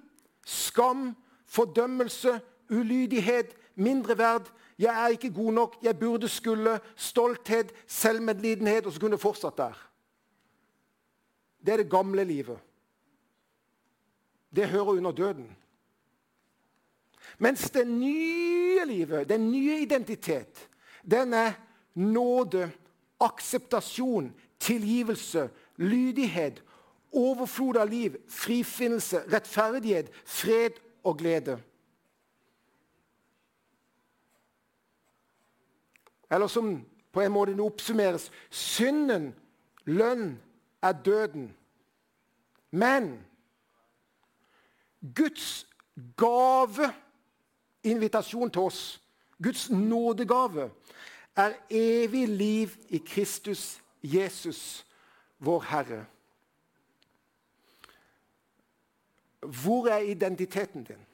skam, 0.47 1.11
fordømmelse, 1.47 2.37
ulydighet, 2.73 3.53
mindreverd. 3.75 4.49
'Jeg 4.79 5.03
er 5.03 5.07
ikke 5.07 5.33
god 5.33 5.53
nok. 5.53 5.77
Jeg 5.81 5.99
burde 5.99 6.27
skulle.' 6.27 6.79
Stolthet, 6.95 7.73
selvmedlidenhet. 7.87 8.85
Og 8.85 8.93
så 8.93 8.99
kunne 8.99 9.11
det 9.11 9.21
fortsatt 9.21 9.57
der. 9.57 9.89
Det 11.65 11.73
er 11.73 11.77
det 11.77 11.91
gamle 11.91 12.23
livet. 12.23 12.59
Det 14.55 14.69
hører 14.69 14.85
under 14.85 15.11
døden. 15.11 15.57
Mens 17.37 17.69
det 17.69 17.87
nye 17.87 18.85
livet, 18.85 19.29
den 19.29 19.51
nye 19.51 19.81
identitet, 19.81 20.69
den 21.11 21.33
er 21.33 21.51
nåde, 21.93 22.71
akseptasjon, 23.19 24.33
tilgivelse, 24.59 25.49
lydighet, 25.75 26.63
overflod 27.11 27.77
av 27.77 27.89
liv, 27.89 28.15
frifinnelse, 28.29 29.21
rettferdighet, 29.33 30.09
fred 30.25 30.79
og 31.03 31.17
glede. 31.17 31.59
Eller 36.31 36.47
som 36.47 36.85
på 37.11 37.21
en 37.21 37.31
måte 37.31 37.55
oppsummeres 37.61 38.31
synden, 38.49 39.31
lønn, 39.85 40.39
er 40.81 40.91
døden. 40.91 41.55
Men 42.71 43.25
Guds 45.15 45.67
gave, 46.17 46.93
invitasjon 47.83 48.51
til 48.51 48.61
oss, 48.61 49.01
Guds 49.43 49.69
nådegave, 49.69 50.69
er 51.35 51.53
evig 51.69 52.27
liv 52.27 52.69
i 52.89 52.97
Kristus 52.97 53.81
Jesus, 54.03 54.85
vår 55.39 55.61
Herre. 55.61 56.05
Hvor 59.39 59.87
er 59.87 59.97
identiteten 59.97 60.83
din? 60.83 61.06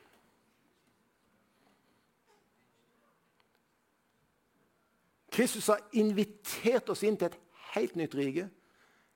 Kristus 5.34 5.68
har 5.68 5.82
invitert 5.98 6.90
oss 6.94 7.04
inn 7.04 7.18
til 7.18 7.32
et 7.32 7.40
helt 7.74 7.96
nytt 7.98 8.16
rike 8.16 8.48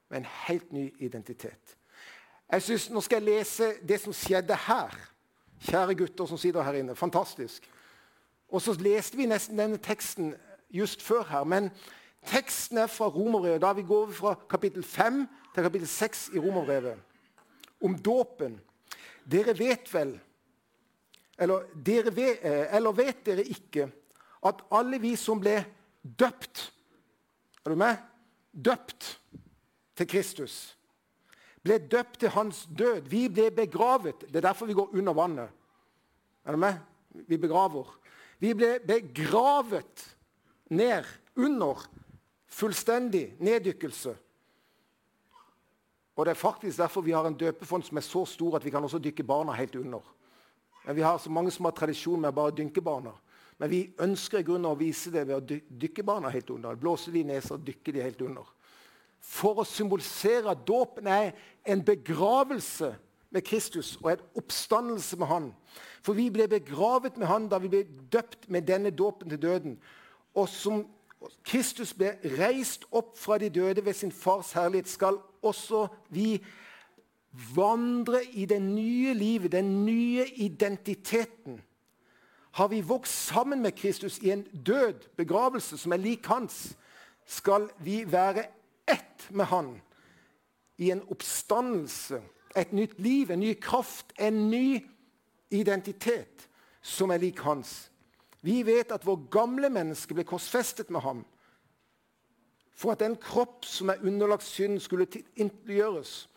med 0.09 0.21
en 0.21 0.29
helt 0.47 0.71
ny 0.73 0.87
identitet. 1.03 1.77
Jeg 2.51 2.61
synes, 2.61 2.89
Nå 2.89 3.01
skal 3.01 3.21
jeg 3.21 3.35
lese 3.35 3.73
det 3.87 3.99
som 4.01 4.13
skjedde 4.13 4.55
her. 4.67 4.93
Kjære 5.67 5.95
gutter 5.95 6.25
som 6.25 6.37
sitter 6.37 6.63
her 6.63 6.79
inne. 6.79 6.95
Fantastisk. 6.95 7.69
Og 8.49 8.61
så 8.61 8.73
leste 8.79 9.17
vi 9.17 9.25
nesten 9.27 9.59
denne 9.59 9.77
teksten 9.77 10.35
just 10.69 11.01
før 11.01 11.23
her. 11.27 11.43
Men 11.43 11.69
teksten 12.25 12.77
er 12.77 12.87
fra 12.87 13.09
Romerbrevet. 13.11 13.61
Da 13.61 13.73
vi 13.73 13.83
går 13.83 14.11
fra 14.11 14.35
kapittel 14.49 14.83
5 14.83 15.27
til 15.53 15.63
kapittel 15.63 15.87
6 15.87 16.29
i 16.33 16.39
Romerbrevet. 16.39 16.95
Om 17.83 17.97
dåpen. 17.99 18.61
Dere 19.31 19.57
vet 19.59 19.93
vel 19.93 20.19
eller, 21.37 21.67
dere 21.85 22.15
vet, 22.15 22.39
eh, 22.41 22.75
eller 22.75 22.95
vet 22.97 23.25
dere 23.25 23.43
ikke 23.45 23.91
at 24.45 24.61
alle 24.73 24.97
vi 25.01 25.13
som 25.19 25.39
ble 25.41 25.59
døpt 26.01 26.73
Er 27.65 27.69
du 27.69 27.75
med? 27.75 27.97
Døpt 28.53 29.19
til 29.97 30.07
Kristus. 30.07 30.77
Ble 31.63 31.77
døpt 31.83 32.19
til 32.19 32.31
hans 32.31 32.61
død. 32.77 33.09
Vi 33.11 33.27
ble 33.27 33.49
begravet. 33.51 34.21
Det 34.21 34.39
er 34.39 34.45
derfor 34.47 34.65
vi 34.65 34.77
går 34.77 34.93
under 34.95 35.13
vannet. 35.13 35.49
Er 36.45 36.55
du 36.55 36.57
med? 36.57 36.77
Vi 37.27 37.37
begraver. 37.37 37.91
Vi 38.39 38.53
ble 38.53 38.77
begravet 38.87 40.15
ned 40.69 41.03
under 41.35 41.83
fullstendig 42.47 43.35
neddykkelse. 43.39 44.15
Og 46.15 46.25
Det 46.25 46.31
er 46.31 46.39
faktisk 46.39 46.77
derfor 46.77 47.01
vi 47.01 47.11
har 47.11 47.27
en 47.27 47.37
døpefond 47.37 47.83
som 47.83 47.97
er 47.97 48.01
så 48.01 48.25
stor 48.25 48.55
at 48.55 48.65
vi 48.65 48.69
kan 48.69 48.83
også 48.83 48.99
dykke 48.99 49.23
barna 49.23 49.51
helt 49.51 49.75
under. 49.75 50.01
Men 50.85 50.95
Vi 50.95 51.01
har 51.01 51.17
så 51.17 51.29
mange 51.29 51.51
som 51.51 51.65
har 51.65 51.71
tradisjon 51.71 52.21
med 52.21 52.29
å 52.29 52.35
bare 52.35 52.55
dynke 52.55 52.81
barna. 52.81 53.11
Men 53.57 53.71
vi 53.71 53.81
ønsker 54.03 54.41
i 54.41 54.45
grunnen 54.45 54.69
å 54.69 54.77
vise 54.77 55.11
det 55.13 55.23
ved 55.27 55.37
å 55.37 55.59
dykke 55.81 56.05
barna 56.05 56.29
helt 56.29 56.49
under. 56.53 56.77
Blåse 56.77 57.11
de 57.13 57.23
i 57.23 57.39
og 57.39 57.65
dykke 57.65 57.93
de 57.95 58.05
helt 58.05 58.21
under. 58.21 58.45
For 59.19 59.61
å 59.61 59.65
symbolisere 59.65 60.51
at 60.53 60.65
dåpen 60.67 61.07
er 61.09 61.31
en 61.65 61.81
begravelse 61.85 62.93
med 63.33 63.43
Kristus 63.43 63.95
og 64.03 64.11
en 64.11 64.27
oppstandelse 64.39 65.17
med 65.17 65.27
Han. 65.27 65.47
For 66.05 66.13
vi 66.13 66.29
ble 66.31 66.47
begravet 66.47 67.17
med 67.17 67.27
Han 67.27 67.49
da 67.49 67.57
vi 67.59 67.71
ble 67.73 67.83
døpt 68.13 68.45
med 68.49 68.67
denne 68.69 68.93
dåpen 68.93 69.29
til 69.29 69.41
døden. 69.41 69.79
Og 70.37 70.47
som 70.49 70.85
Kristus 71.43 71.95
ble 71.97 72.13
reist 72.37 72.85
opp 72.93 73.17
fra 73.17 73.39
de 73.41 73.49
døde 73.49 73.83
ved 73.85 73.97
sin 73.97 74.13
fars 74.13 74.53
herlighet, 74.53 74.87
skal 74.87 75.17
også 75.41 75.87
vi 76.13 76.37
vandre 77.55 78.21
i 78.37 78.45
det 78.45 78.61
nye 78.61 79.13
livet, 79.17 79.51
den 79.51 79.85
nye 79.85 80.27
identiteten 80.45 81.57
har 82.57 82.67
vi 82.67 82.81
vokst 82.81 83.27
sammen 83.27 83.61
med 83.61 83.75
Kristus 83.77 84.17
i 84.19 84.31
en 84.33 84.41
død 84.65 84.93
begravelse 85.15 85.77
som 85.77 85.93
er 85.93 86.01
lik 86.01 86.25
hans, 86.25 86.73
skal 87.25 87.67
vi 87.85 87.99
være 88.11 88.47
ett 88.89 89.27
med 89.29 89.45
Han 89.45 89.81
i 90.77 90.89
en 90.91 91.03
oppstandelse, 91.11 92.21
et 92.55 92.73
nytt 92.73 92.99
liv, 92.99 93.29
en 93.31 93.39
ny 93.39 93.53
kraft, 93.61 94.13
en 94.17 94.49
ny 94.49 94.81
identitet 95.51 96.47
som 96.81 97.13
er 97.13 97.21
lik 97.21 97.43
hans. 97.45 97.91
Vi 98.41 98.63
vet 98.65 98.91
at 98.91 99.05
vår 99.05 99.27
gamle 99.29 99.69
menneske 99.69 100.17
ble 100.17 100.25
korsfestet 100.25 100.89
med 100.89 101.05
ham 101.05 101.23
for 102.73 102.93
at 102.93 103.05
den 103.05 103.15
kropp 103.21 103.65
som 103.65 103.89
er 103.89 104.01
underlagt 104.01 104.45
synd, 104.45 104.79
skulle 104.79 105.05
tilintetgjøres, 105.05 106.29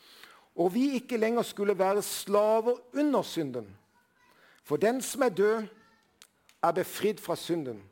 og 0.56 0.74
vi 0.74 0.90
ikke 1.00 1.16
lenger 1.16 1.42
skulle 1.42 1.78
være 1.78 2.02
slaver 2.02 2.76
under 2.92 3.22
synden. 3.22 3.76
For 4.64 4.76
den 4.76 5.00
som 5.00 5.22
er 5.22 5.28
død, 5.28 5.68
er 6.62 6.72
befridd 6.72 7.20
fra 7.20 7.36
synden. 7.36 7.82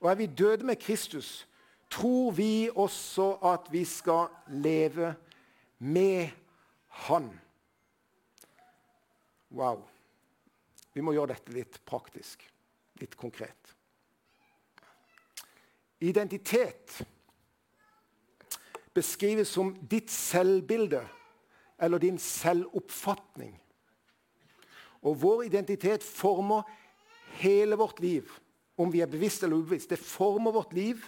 Og 0.00 0.10
er 0.10 0.14
vi 0.14 0.26
døde 0.26 0.64
med 0.66 0.76
Kristus, 0.76 1.48
tror 1.90 2.30
vi 2.30 2.70
også 2.74 3.32
at 3.44 3.72
vi 3.72 3.84
skal 3.84 4.26
leve 4.48 5.14
med 5.78 6.28
Han. 6.88 7.40
Wow. 9.50 9.82
Vi 10.94 11.00
må 11.00 11.12
gjøre 11.12 11.34
dette 11.34 11.52
litt 11.54 11.78
praktisk, 11.86 12.42
litt 13.00 13.16
konkret. 13.16 13.74
Identitet 16.00 17.02
beskrives 18.94 19.52
som 19.52 19.74
ditt 19.90 20.10
selvbilde 20.10 21.02
eller 21.80 22.02
din 22.02 22.18
selvoppfatning. 22.18 23.54
Og 25.02 25.22
vår 25.22 25.42
identitet 25.48 26.04
former 26.04 26.62
hele 27.40 27.76
vårt 27.76 28.00
liv, 28.00 28.30
om 28.80 28.92
vi 28.92 29.02
er 29.02 29.10
bevisst 29.10 29.42
eller 29.44 29.60
ubevisst. 29.60 29.90
Det 29.90 29.98
former 29.98 30.52
vårt 30.52 30.72
liv, 30.72 31.02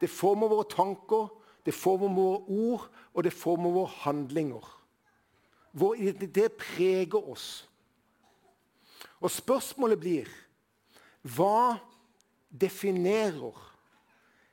det 0.00 0.10
former 0.12 0.50
våre 0.52 0.68
tanker, 0.68 1.28
det 1.64 1.74
former 1.74 2.12
våre 2.14 2.42
ord, 2.46 2.88
og 3.14 3.24
det 3.24 3.32
former 3.34 3.72
våre 3.74 3.92
handlinger. 4.04 4.66
Vår 5.76 5.96
identitet 5.96 6.56
preger 6.60 7.28
oss. 7.28 7.66
Og 9.20 9.32
spørsmålet 9.32 10.00
blir 10.00 10.28
hva 11.36 11.76
definerer 12.48 13.56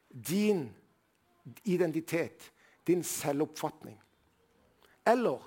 din 0.10 0.66
identitet, 1.64 2.52
din 2.88 3.04
selvoppfatning? 3.04 4.00
Eller 5.06 5.44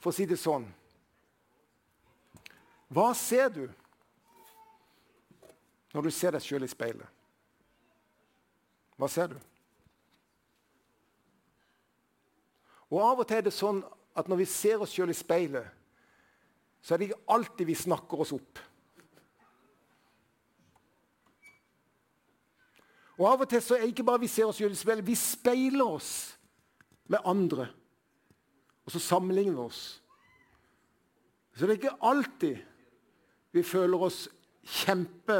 for 0.00 0.10
å 0.10 0.16
si 0.16 0.26
det 0.28 0.40
sånn 0.40 0.66
Hva 2.94 3.10
ser 3.16 3.50
du 3.52 3.64
når 5.94 6.08
du 6.08 6.10
ser 6.10 6.34
deg 6.34 6.42
sjøl 6.42 6.66
i 6.66 6.70
speilet? 6.70 7.06
Hva 8.98 9.08
ser 9.10 9.30
du? 9.30 9.38
Og 12.90 13.00
Av 13.02 13.22
og 13.22 13.26
til 13.26 13.40
er 13.40 13.46
det 13.46 13.54
sånn 13.54 13.80
at 14.14 14.28
når 14.30 14.42
vi 14.42 14.50
ser 14.50 14.82
oss 14.82 14.92
sjøl 14.94 15.10
i 15.10 15.16
speilet, 15.18 15.66
så 16.84 16.94
er 16.94 17.00
det 17.00 17.08
ikke 17.08 17.34
alltid 17.34 17.66
vi 17.66 17.78
snakker 17.78 18.20
oss 18.22 18.34
opp. 18.36 18.60
Og 23.14 23.26
Av 23.30 23.42
og 23.46 23.50
til 23.50 23.62
så 23.62 23.78
er 23.78 23.86
det 23.86 23.94
ikke 23.94 24.06
bare 24.06 24.22
vi 24.22 24.30
ser 24.30 24.50
oss 24.50 24.58
sjøl 24.58 24.74
i 24.74 24.78
speilet, 24.78 25.06
vi 25.06 25.18
speiler 25.18 25.86
oss 25.86 26.12
med 27.10 27.22
andre. 27.24 27.70
Og 28.84 28.92
så 28.94 29.00
sammenligner 29.02 29.56
vi 29.56 29.66
oss. 29.68 29.82
Så 31.54 31.66
det 31.66 31.76
er 31.76 31.80
ikke 31.80 32.02
alltid 32.02 32.58
vi 33.54 33.62
føler 33.62 34.02
oss 34.02 34.24
kjempe 34.82 35.38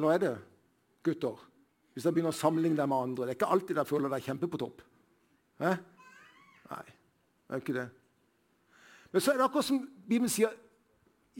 Eller 0.00 0.16
er 0.16 0.24
det? 0.24 0.38
gutter. 1.02 1.36
Hvis 1.94 2.06
jeg 2.06 2.14
begynner 2.14 2.32
å 2.32 2.36
sammenligne 2.36 2.78
deg 2.78 2.88
med 2.88 3.04
andre. 3.04 3.26
Det 3.26 3.34
er 3.34 3.38
ikke 3.38 3.52
alltid 3.54 3.80
jeg 3.80 3.88
føler 3.88 4.12
deg 4.12 4.24
kjempe 4.24 4.48
på 4.50 4.60
topp. 4.60 4.82
Eh? 5.60 5.78
Nei, 6.70 6.84
det 6.86 7.56
er 7.56 7.62
ikke 7.64 7.76
det. 7.76 7.86
Men 9.10 9.24
så 9.24 9.32
er 9.32 9.40
det 9.40 9.46
akkurat 9.48 9.66
som 9.66 9.80
Bibelen 10.06 10.30
sier 10.30 10.54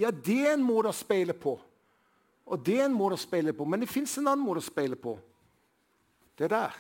ja, 0.01 0.11
det 0.11 0.39
er 0.47 0.55
en 0.55 0.65
måte 0.65 0.91
å 0.91 0.97
speile 0.97 1.35
på. 1.37 1.55
Og 2.51 2.63
det 2.67 2.79
er 2.81 2.87
en 2.89 2.97
måte 2.97 3.19
å 3.19 3.21
speile 3.21 3.53
på. 3.55 3.67
Men 3.69 3.83
det 3.83 3.91
fins 3.91 4.17
en 4.19 4.31
annen 4.31 4.43
måte 4.43 4.63
å 4.63 4.67
speile 4.67 4.97
på. 4.99 5.13
Det 6.39 6.47
er 6.47 6.55
der. 6.55 6.79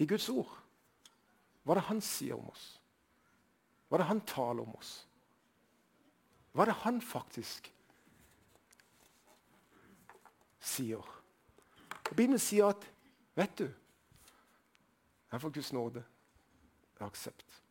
I 0.00 0.06
Guds 0.10 0.28
ord. 0.32 0.50
Hva 1.64 1.74
er 1.74 1.80
det 1.80 1.88
han 1.88 2.02
sier 2.04 2.36
om 2.36 2.50
oss? 2.52 2.66
Hva 3.88 3.96
er 3.96 4.04
det 4.04 4.10
han 4.10 4.22
taler 4.28 4.66
om 4.66 4.76
oss? 4.76 4.92
Hva 6.52 6.66
er 6.66 6.72
det 6.72 6.80
han 6.84 7.00
faktisk 7.02 7.70
sier. 10.70 11.02
Og 12.10 12.16
Bibelen 12.16 12.38
sier 12.42 12.70
at 12.70 12.86
Vet 13.38 13.58
du 13.58 13.68
Jeg 15.32 15.40
får 15.40 15.50
Guds 15.54 15.72
nåde. 15.72 16.04
Jeg 16.94 17.04
har 17.04 17.06
aksept. 17.06 17.62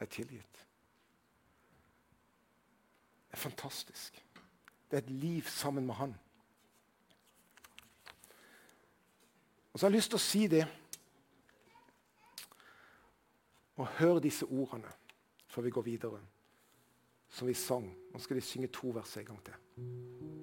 Jeg 0.00 0.06
er 0.06 0.10
tilgitt. 0.10 0.66
Det 3.26 3.36
er 3.36 3.36
fantastisk. 3.36 4.26
Det 4.90 4.96
er 4.96 5.02
et 5.02 5.10
liv 5.10 5.42
sammen 5.42 5.86
med 5.86 5.94
Han. 5.94 6.14
Og 9.72 9.78
så 9.78 9.86
har 9.86 9.90
jeg 9.90 9.96
lyst 9.96 10.10
til 10.10 10.18
å 10.18 10.24
si 10.24 10.46
det 10.46 10.64
og 13.76 13.86
hør 13.86 14.18
disse 14.18 14.46
ordene 14.46 14.90
før 15.46 15.62
vi 15.62 15.70
går 15.70 15.82
videre, 15.82 16.20
som 17.28 17.48
vi 17.48 17.54
sang. 17.54 17.88
Nå 18.12 18.18
skal 18.18 18.36
de 18.36 18.44
synge 18.44 18.68
to 18.68 18.92
vers 18.94 19.16
en 19.16 19.24
gang 19.24 19.44
til. 19.44 20.39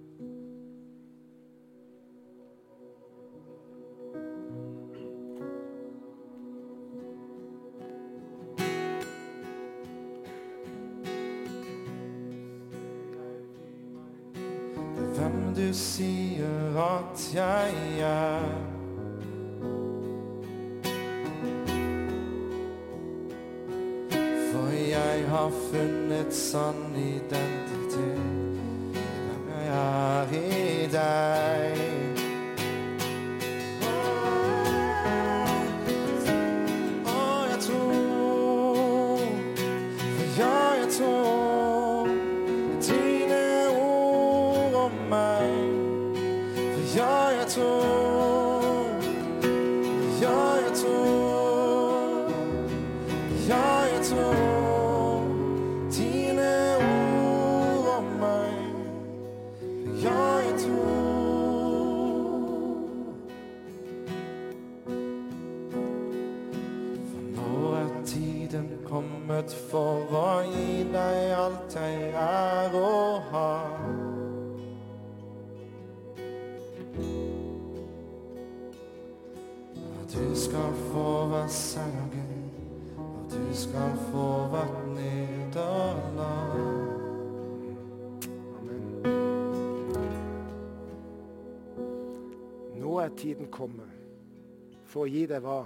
For 94.97 95.05
å 95.05 95.11
gi 95.13 95.27
deg 95.29 95.43
hva 95.45 95.59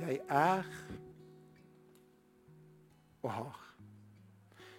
jeg 0.00 0.22
er 0.32 0.64
og 3.20 3.28
har. 3.28 3.58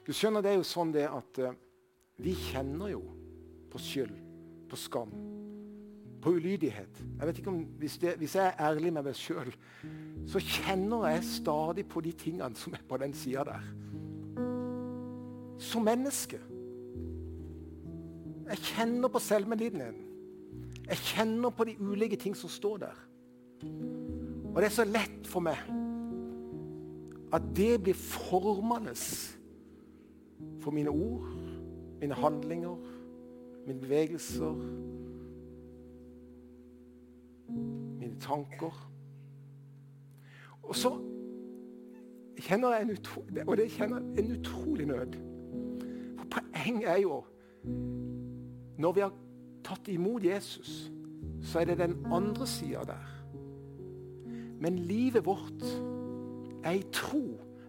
Du 0.07 0.09
skjønner, 0.15 0.41
det 0.41 0.55
er 0.55 0.57
jo 0.57 0.65
sånn 0.65 0.93
det 0.95 1.03
at 1.05 1.41
uh, 1.45 1.53
vi 2.23 2.33
kjenner 2.47 2.95
jo 2.95 3.03
på 3.69 3.81
skyld, 3.83 4.15
på 4.71 4.79
skam, 4.79 5.11
på 6.23 6.33
ulydighet. 6.33 6.97
Jeg 7.03 7.29
vet 7.29 7.41
ikke 7.43 7.53
om, 7.53 7.59
hvis, 7.77 7.99
det, 8.01 8.15
hvis 8.17 8.37
jeg 8.39 8.47
er 8.47 8.63
ærlig 8.71 8.93
med 8.95 9.05
meg 9.05 9.19
sjøl, 9.19 9.51
så 10.31 10.41
kjenner 10.41 11.05
jeg 11.11 11.27
stadig 11.29 11.85
på 11.91 12.01
de 12.07 12.15
tingene 12.17 12.57
som 12.57 12.73
er 12.73 12.81
på 12.89 12.97
den 13.03 13.13
sida 13.17 13.45
der. 13.51 13.67
Som 15.61 15.85
menneske. 15.85 16.39
Jeg 18.47 18.65
kjenner 18.71 19.13
på 19.13 19.21
selvmedlidenheten. 19.21 20.07
Jeg 20.87 21.05
kjenner 21.11 21.53
på 21.53 21.67
de 21.67 21.77
ulike 21.83 22.17
ting 22.17 22.33
som 22.39 22.49
står 22.49 22.81
der. 22.87 23.06
Og 23.63 24.61
det 24.61 24.65
er 24.65 24.73
så 24.73 24.85
lett 24.87 25.27
for 25.27 25.43
meg 25.45 25.59
at 27.33 27.43
det 27.55 27.83
blir 27.83 27.97
formende 27.97 28.93
for 30.63 30.71
mine 30.71 30.89
ord, 30.89 31.27
mine 31.99 32.13
handlinger, 32.13 32.77
mine 33.67 33.79
bevegelser, 33.79 34.53
mine 37.99 38.19
tanker. 38.19 38.91
Og 40.63 40.75
så 40.75 40.93
kjenner 42.39 42.73
jeg 42.73 42.81
en, 42.81 42.91
utro, 42.91 43.23
og 43.47 43.57
det 43.57 43.71
kjenner 43.71 43.97
en 43.97 44.31
utrolig 44.39 44.85
nød. 44.85 45.19
For 46.17 46.25
poenget 46.39 46.89
er 46.89 47.01
jo 47.01 47.23
Når 48.77 48.91
vi 48.93 49.01
har 49.01 49.13
tatt 49.65 49.87
imot 49.89 50.23
Jesus, 50.23 50.91
så 51.41 51.59
er 51.59 51.65
det 51.65 51.77
den 51.77 52.05
andre 52.13 52.47
sida 52.47 52.83
der. 52.85 53.16
Men 54.59 54.79
livet 54.89 55.25
vårt 55.25 55.65
er 56.63 56.79
i 56.79 56.85
tro 56.93 57.23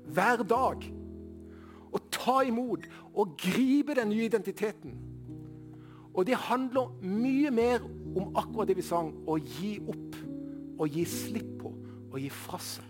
hver 0.09 0.45
dag. 0.49 0.87
Å 1.89 2.01
ta 2.13 2.41
imot 2.45 2.85
og 3.15 3.37
gripe 3.41 3.97
den 3.97 4.11
nye 4.13 4.29
identiteten. 4.29 4.97
Og 6.15 6.27
det 6.27 6.39
handler 6.49 6.91
mye 7.05 7.51
mer 7.55 7.85
om 8.17 8.33
akkurat 8.37 8.69
det 8.69 8.79
vi 8.79 8.87
sang 8.87 9.13
å 9.29 9.37
gi 9.39 9.77
opp. 9.81 10.17
Å 10.79 10.89
gi 10.89 11.05
slipp 11.09 11.53
på. 11.63 11.73
Å 12.13 12.21
gi 12.21 12.31
fra 12.33 12.61
seg. 12.63 12.85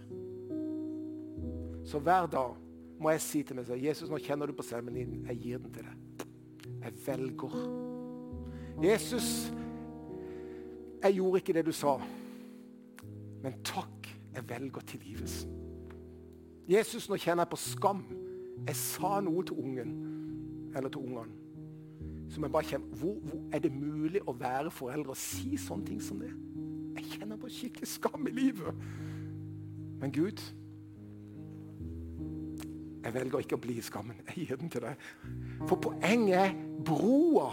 Så 1.88 2.00
hver 2.04 2.28
dag 2.30 2.56
må 3.00 3.12
jeg 3.14 3.22
si 3.24 3.42
til 3.46 3.56
meg 3.56 3.68
selv 3.68 3.84
Jesus, 3.84 4.10
nå 4.10 4.18
kjenner 4.20 4.50
du 4.50 4.56
på 4.56 4.66
stemmen 4.66 4.96
din. 4.96 5.20
Jeg 5.28 5.40
gir 5.42 5.62
den 5.62 5.72
til 5.72 5.86
deg. 5.86 6.26
Jeg 6.84 6.96
velger. 7.06 7.54
Jesus, 8.82 9.28
jeg 11.02 11.16
gjorde 11.18 11.40
ikke 11.42 11.56
det 11.56 11.64
du 11.66 11.72
sa. 11.74 11.96
Men 13.42 13.58
takk, 13.64 14.08
jeg 14.34 14.48
velger 14.48 14.84
tilgivelsen. 14.86 15.54
Jesus, 16.68 17.08
nå 17.08 17.16
kjenner 17.16 17.46
jeg 17.46 17.52
på 17.54 17.60
skam. 17.62 18.02
Jeg 18.66 18.76
sa 18.76 19.18
noe 19.24 19.44
til 19.46 19.60
ungen, 19.62 19.92
eller 20.76 20.92
til 20.92 21.06
ungene. 21.06 21.32
Som 22.28 22.44
jeg 22.44 22.52
bare 22.52 22.68
kjenner, 22.68 22.96
hvor, 23.00 23.14
hvor 23.24 23.40
Er 23.52 23.62
det 23.64 23.72
mulig 23.72 24.20
å 24.28 24.34
være 24.36 24.70
foreldre 24.70 25.14
og 25.14 25.16
si 25.16 25.56
sånne 25.56 25.86
ting 25.88 26.02
som 26.02 26.20
det? 26.20 26.28
Jeg 26.98 27.14
kjenner 27.14 27.40
på 27.40 27.48
skikkelig 27.48 27.88
skam 27.88 28.26
i 28.28 28.34
livet. 28.34 28.82
Men 29.98 30.12
Gud, 30.12 30.42
jeg 33.04 33.14
velger 33.14 33.40
ikke 33.40 33.56
å 33.56 33.62
bli 33.62 33.78
i 33.78 33.84
skammen. 33.84 34.20
Jeg 34.28 34.44
gir 34.50 34.60
den 34.60 34.70
til 34.70 34.84
deg. 34.84 35.08
For 35.64 35.80
poenget 35.80 36.36
er 36.42 36.54
broa 36.84 37.48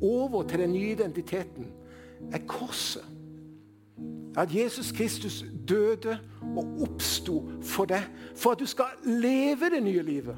over 0.00 0.46
til 0.48 0.62
den 0.64 0.72
nye 0.72 0.94
identiteten 0.94 1.68
er 2.32 2.46
korset. 2.48 3.04
At 4.38 4.54
Jesus 4.54 4.92
Kristus 4.92 5.44
døde 5.68 6.18
og 6.56 6.82
oppsto 6.82 7.40
for 7.62 7.88
deg, 7.90 8.04
for 8.36 8.54
at 8.54 8.60
du 8.60 8.66
skal 8.66 8.92
leve 9.04 9.70
det 9.74 9.82
nye 9.82 10.02
livet. 10.02 10.36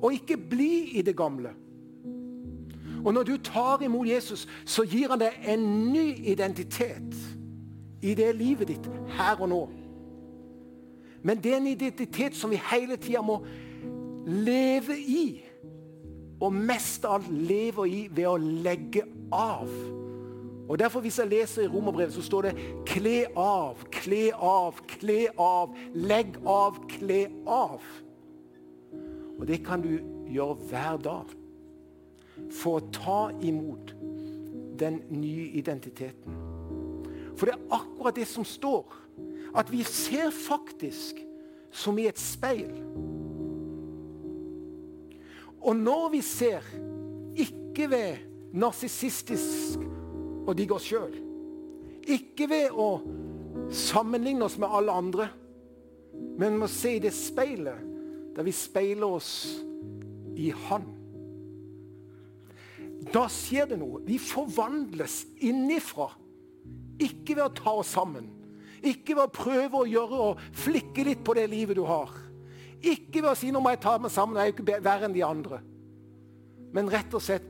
Og 0.00 0.12
ikke 0.12 0.36
bli 0.36 0.96
i 0.98 1.02
det 1.02 1.16
gamle. 1.16 1.50
Og 3.04 3.14
når 3.14 3.22
du 3.22 3.36
tar 3.36 3.82
imot 3.82 4.08
Jesus, 4.08 4.48
så 4.64 4.84
gir 4.88 5.12
han 5.12 5.20
deg 5.20 5.36
en 5.48 5.92
ny 5.92 6.06
identitet 6.32 7.16
i 8.02 8.14
det 8.16 8.32
livet 8.36 8.68
ditt 8.68 8.88
her 9.18 9.40
og 9.40 9.48
nå. 9.52 9.60
Men 11.22 11.42
det 11.44 11.52
er 11.52 11.60
en 11.60 11.66
identitet 11.66 12.36
som 12.36 12.50
vi 12.50 12.60
hele 12.70 12.96
tida 12.96 13.20
må 13.20 13.42
leve 14.26 14.96
i. 14.96 15.44
Og 16.40 16.54
mest 16.56 17.04
av 17.04 17.20
alt 17.20 17.32
lever 17.32 17.84
i 17.84 18.04
ved 18.08 18.28
å 18.28 18.36
legge 18.40 19.04
av. 19.32 19.68
Og 20.70 20.78
derfor 20.78 21.00
Hvis 21.00 21.18
jeg 21.18 21.26
leser 21.26 21.62
i 21.62 21.68
Romerbrevet, 21.68 22.12
så 22.12 22.22
står 22.22 22.42
det 22.42 22.54
'kle 22.86 23.26
av', 23.36 23.90
'kle 23.90 24.34
av', 24.34 24.74
'kle 24.86 25.26
av'. 25.38 25.76
Legg 25.94 26.36
av, 26.46 26.88
kle 26.88 27.28
av. 27.46 27.82
Og 29.38 29.48
det 29.48 29.66
kan 29.66 29.82
du 29.82 29.98
gjøre 30.28 30.54
hver 30.54 30.96
dag 30.96 31.24
for 32.50 32.78
å 32.78 32.90
ta 32.92 33.30
imot 33.42 33.94
den 34.78 35.02
nye 35.08 35.50
identiteten. 35.50 36.32
For 37.36 37.46
det 37.46 37.54
er 37.54 37.74
akkurat 37.74 38.16
det 38.16 38.26
som 38.26 38.44
står. 38.44 38.94
At 39.54 39.72
vi 39.72 39.82
ser 39.82 40.30
faktisk 40.30 41.18
som 41.70 41.98
i 41.98 42.06
et 42.06 42.18
speil. 42.18 42.70
Og 45.60 45.76
når 45.76 46.08
vi 46.08 46.20
ser, 46.20 46.62
ikke 47.36 47.90
ved 47.90 48.16
narsissistisk 48.52 49.80
å 50.46 50.54
digge 50.56 50.76
oss 50.76 50.88
sjøl, 50.88 51.12
ikke 52.10 52.48
ved 52.50 52.72
å 52.72 52.90
sammenligne 53.70 54.46
oss 54.46 54.56
med 54.60 54.72
alle 54.72 54.94
andre, 55.02 55.28
men 56.40 56.56
med 56.56 56.66
å 56.66 56.72
se 56.72 56.96
i 56.96 57.02
det 57.02 57.12
speilet 57.14 57.86
der 58.34 58.46
vi 58.46 58.54
speiler 58.54 59.18
oss 59.18 59.30
i 60.38 60.50
Han. 60.68 60.86
Da 63.10 63.24
skjer 63.32 63.70
det 63.70 63.78
noe. 63.80 64.02
Vi 64.06 64.18
forvandles 64.22 65.24
innifra. 65.42 66.10
Ikke 67.00 67.34
ved 67.36 67.46
å 67.46 67.54
ta 67.56 67.74
oss 67.80 67.94
sammen. 67.96 68.28
Ikke 68.80 69.16
ved 69.16 69.24
å 69.24 69.34
prøve 69.34 69.80
å 69.80 69.88
gjøre 69.88 70.20
og 70.28 70.42
flikke 70.56 71.04
litt 71.08 71.24
på 71.24 71.34
det 71.36 71.46
livet 71.52 71.76
du 71.76 71.82
har. 71.88 72.12
Ikke 72.80 73.20
ved 73.20 73.32
å 73.32 73.36
si 73.36 73.50
nå 73.52 73.60
må 73.60 73.74
jeg 73.74 73.82
ta 73.82 73.96
meg 74.00 74.12
sammen, 74.12 74.38
jeg 74.38 74.46
er 74.46 74.52
jo 74.52 74.56
ikke 74.56 74.80
verre 74.84 75.08
enn 75.08 75.16
de 75.16 75.24
andre. 75.26 75.60
Men 76.72 76.88
rett 76.92 77.12
og 77.16 77.24
slett 77.24 77.48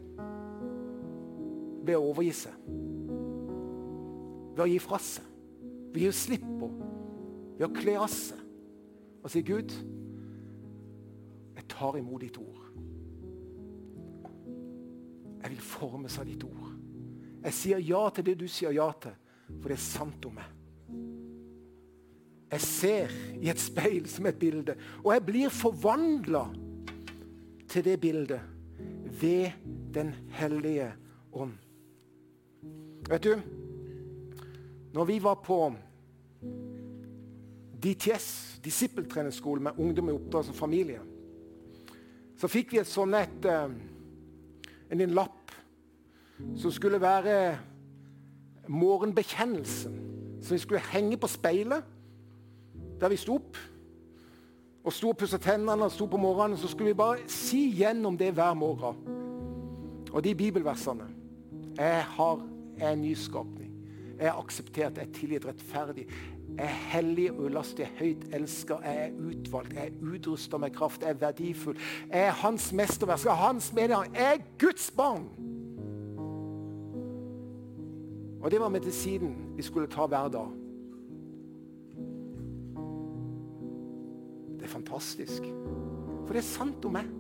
ved 1.87 1.97
å 1.97 2.05
overgi 2.11 2.33
seg. 2.45 2.57
Ved 4.55 4.65
å 4.65 4.69
gi 4.71 4.79
fra 4.83 5.01
seg. 5.03 5.27
Ved 5.91 6.03
å 6.03 6.05
gi 6.07 6.13
slipp 6.17 6.47
på. 6.61 6.71
Ved 7.59 7.67
å 7.69 7.73
kle 7.75 7.97
av 8.01 8.11
seg. 8.13 8.41
Og 9.21 9.33
si, 9.33 9.43
Gud, 9.45 9.73
jeg 11.57 11.69
tar 11.69 11.99
imot 12.01 12.25
ditt 12.25 12.39
ord. 12.41 12.67
Jeg 15.41 15.55
vil 15.55 15.65
formes 15.65 16.19
av 16.21 16.29
ditt 16.29 16.45
ord. 16.45 16.71
Jeg 17.41 17.57
sier 17.57 17.85
ja 17.85 18.03
til 18.13 18.27
det 18.29 18.37
du 18.41 18.47
sier 18.51 18.75
ja 18.77 18.91
til, 19.01 19.15
for 19.61 19.73
det 19.73 19.79
er 19.79 19.85
sant 19.85 20.27
om 20.29 20.37
meg. 20.37 20.57
jeg 22.51 22.61
ser 22.61 23.13
i 23.39 23.49
et 23.49 23.61
speil 23.63 24.09
som 24.11 24.27
et 24.27 24.39
bilde. 24.39 24.75
Og 25.05 25.13
jeg 25.15 25.25
blir 25.27 25.53
forvandla 25.55 26.49
til 27.71 27.85
det 27.87 28.01
bildet 28.01 28.41
ved 29.21 29.51
Den 29.95 30.15
hellige 30.31 30.93
ånd. 31.33 31.57
Vet 33.11 33.25
du, 33.27 33.41
når 34.95 35.05
vi 35.05 35.23
var 35.23 35.35
på 35.35 35.73
DTS, 37.83 38.61
disippeltrenerskole 38.65 39.63
med 39.63 39.79
ungdom 39.79 40.09
i 40.09 40.13
oppdrag 40.13 40.45
som 40.45 40.55
familie, 40.55 41.01
så 42.39 42.49
fikk 42.49 42.71
vi 42.73 42.79
et 42.81 42.89
sånn 42.89 43.17
et, 43.19 43.47
en, 43.51 45.01
en 45.03 45.17
lapp 45.17 45.51
som 46.57 46.71
skulle 46.73 47.01
være 47.03 47.35
morgenbekjennelsen. 48.71 49.99
Som 50.41 50.55
vi 50.55 50.63
skulle 50.63 50.81
henge 50.93 51.19
på 51.21 51.29
speilet 51.29 51.85
der 53.01 53.11
vi 53.13 53.19
sto 53.19 53.41
opp. 53.41 53.59
Og 54.85 54.95
sto 54.95 55.11
og 55.11 55.19
pussa 55.19 55.39
tennene 55.41 55.85
og 55.85 55.93
sto 55.93 56.07
på 56.09 56.21
morgenen. 56.21 56.57
Så 56.57 56.71
skulle 56.71 56.95
vi 56.95 57.01
bare 57.03 57.27
si 57.29 57.67
gjennom 57.77 58.17
det 58.17 58.31
hver 58.39 58.55
morgen. 58.55 59.03
Og 60.13 60.25
de 60.25 60.35
bibelversene. 60.35 61.11
Jeg 61.77 62.03
har 62.17 62.41
jeg 62.81 62.89
er 62.89 62.93
en 62.93 63.03
nyskapning. 63.03 63.73
Jeg 64.19 64.27
er 64.27 64.33
akseptert, 64.33 64.97
jeg 64.97 65.07
er 65.07 65.13
tilgitt 65.13 65.47
rettferdig. 65.47 66.07
Jeg 66.57 66.65
er 66.65 66.79
hellig 66.93 67.31
og 67.33 67.45
ulastig, 67.45 67.87
høyt 67.99 68.25
elsker, 68.33 68.81
jeg 68.85 69.05
er 69.05 69.13
utvalgt, 69.29 69.75
jeg 69.75 69.87
er 69.87 70.15
utrusta 70.15 70.59
med 70.59 70.71
kraft, 70.71 71.03
jeg 71.03 71.11
er 71.11 71.21
verdifull. 71.21 71.77
Jeg 72.11 72.27
er 72.27 72.31
hans 72.43 72.73
mesterverk, 72.73 73.25
jeg 73.25 73.33
er 73.33 73.43
hans 73.45 73.73
medier. 73.73 74.05
Jeg 74.15 74.35
er 74.35 74.45
Guds 74.59 74.91
barn! 74.91 75.29
Og 78.41 78.51
det 78.51 78.61
var 78.61 78.69
medisinen 78.73 79.37
vi 79.57 79.63
skulle 79.63 79.89
ta 79.89 80.07
hver 80.07 80.29
dag. 80.33 80.49
Det 84.57 84.65
er 84.65 84.73
fantastisk. 84.73 85.45
For 86.25 86.33
det 86.33 86.41
er 86.41 86.49
sant 86.49 86.85
om 86.85 86.97
meg. 86.97 87.13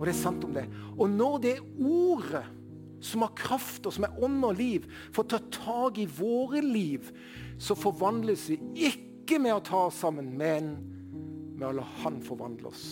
Og 0.00 0.06
det 0.06 0.14
er 0.14 0.18
sant 0.18 0.44
om 0.44 0.54
det. 0.54 0.66
Og 0.98 1.10
når 1.10 1.38
det 1.38 1.54
ordet 1.78 2.44
som 3.02 3.24
har 3.24 3.34
kraft 3.38 3.86
og 3.86 3.94
som 3.96 4.06
er 4.06 4.18
ånd 4.22 4.44
og 4.46 4.56
liv, 4.58 4.86
får 5.14 5.28
ta 5.32 5.40
tak 5.52 5.98
i 5.98 6.06
våre 6.06 6.62
liv, 6.64 7.10
så 7.58 7.76
forvandles 7.78 8.48
vi 8.52 8.58
ikke 8.90 9.40
med 9.42 9.56
å 9.56 9.64
ta 9.66 9.86
oss 9.88 10.02
sammen, 10.04 10.32
men 10.38 10.74
med 11.58 11.68
å 11.68 11.76
la 11.78 11.86
Han 12.02 12.20
forvandle 12.24 12.70
oss 12.72 12.86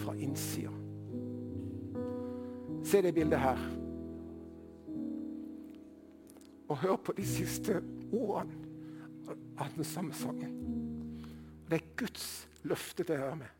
fra 0.00 0.14
innsida. 0.16 0.72
Se 2.84 3.00
det 3.04 3.14
bildet 3.16 3.40
her. 3.40 3.60
Og 6.68 6.80
hør 6.80 6.96
på 6.96 7.12
de 7.16 7.24
siste 7.28 7.80
ordene 8.12 9.36
av 9.60 9.68
den 9.76 9.84
samme 9.84 10.16
sangen. 10.16 10.56
Det 11.68 11.80
er 11.80 11.92
Guds 11.96 12.48
løfte 12.68 13.04
til 13.04 13.16
å 13.16 13.22
høre 13.24 13.42
med. 13.44 13.52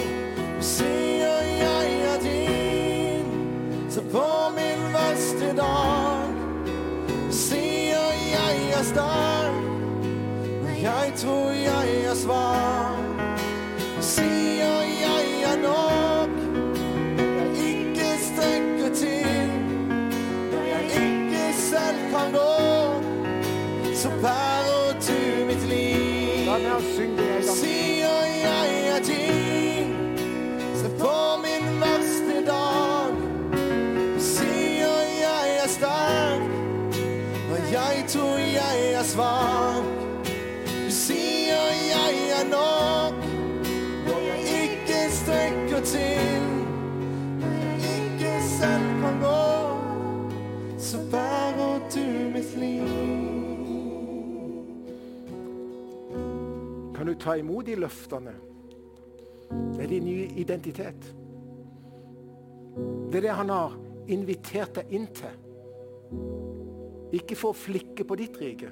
du 0.58 0.62
sier 0.62 1.42
jeg 1.60 1.86
er 2.12 2.18
din, 2.22 3.26
så 3.90 4.00
på 4.12 4.28
min 4.56 4.80
verste 4.94 5.56
dag 5.56 6.24
sier 7.30 8.12
jeg 8.32 8.56
er 8.78 8.84
sterk, 8.84 9.54
men 10.62 10.74
jeg 10.82 11.12
tror 11.16 11.50
jeg 11.52 12.04
er 12.04 12.14
svak. 12.14 12.98
Sier 14.02 14.82
jeg 15.02 15.26
er 15.46 15.56
nok, 15.62 16.30
jeg 17.18 17.48
ikke 17.68 18.08
strekker 18.18 18.90
til, 18.94 19.50
jeg 20.66 20.84
ikke 20.84 21.44
selv 21.54 21.98
kan 22.10 22.28
gå, 22.32 22.61
så 24.02 24.10
bærer 24.10 24.92
du 25.06 25.46
mitt 25.46 25.68
liv. 25.68 26.02
Sier 27.54 28.24
jeg 28.42 28.88
er 28.88 28.98
din, 29.06 30.18
se 30.74 30.88
på 30.98 31.14
min 31.44 31.80
verste 31.80 32.36
dag. 32.46 33.14
Sier 34.18 34.98
jeg 35.22 35.54
er 35.64 35.68
sterk, 35.68 36.42
og 37.52 37.72
jeg 37.72 38.04
tror 38.08 38.38
jeg 38.38 38.92
er 38.92 39.02
svak. 39.02 39.81
Ta 57.22 57.36
imot 57.38 57.66
de 57.66 57.78
løftene? 57.78 58.34
Det 59.76 59.84
er 59.84 59.90
din 59.90 60.06
nye 60.08 60.28
identitet. 60.40 61.08
Det 63.12 63.20
er 63.20 63.26
det 63.26 63.36
han 63.36 63.52
har 63.52 63.76
invitert 64.10 64.74
deg 64.80 64.94
inn 64.96 65.08
til. 65.14 65.40
Ikke 67.12 67.36
for 67.36 67.52
å 67.52 67.58
flikke 67.58 68.06
på 68.08 68.16
ditt 68.16 68.38
rike, 68.40 68.70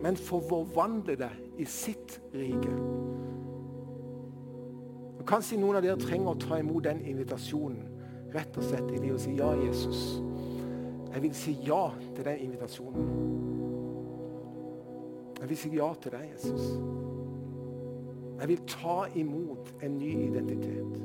men 0.00 0.16
for 0.16 0.40
å 0.40 0.48
forvandle 0.48 1.16
deg 1.20 1.60
i 1.60 1.66
sitt 1.68 2.18
rike. 2.36 2.74
Og 5.20 5.24
Kanskje 5.28 5.60
noen 5.60 5.80
av 5.80 5.84
dere 5.84 6.00
trenger 6.00 6.34
å 6.34 6.40
ta 6.40 6.60
imot 6.60 6.84
den 6.84 7.00
invitasjonen 7.08 7.88
rett 8.34 8.56
og 8.60 8.66
slett 8.68 8.92
i 8.94 9.00
det 9.02 9.14
å 9.14 9.20
si 9.20 9.34
ja, 9.38 9.50
Jesus. 9.64 10.20
Jeg 11.10 11.24
vil 11.24 11.34
si 11.34 11.56
ja 11.66 11.82
til 12.14 12.24
den 12.24 12.44
invitasjonen. 12.46 13.59
Jeg 15.50 15.56
vil 15.56 15.62
si 15.62 15.76
ja 15.76 15.86
til 16.02 16.12
deg, 16.14 16.28
Jesus. 16.30 16.66
Jeg 18.40 18.48
vil 18.48 18.60
ta 18.70 19.00
imot 19.18 19.72
en 19.82 19.96
ny 19.98 20.10
identitet. 20.28 21.00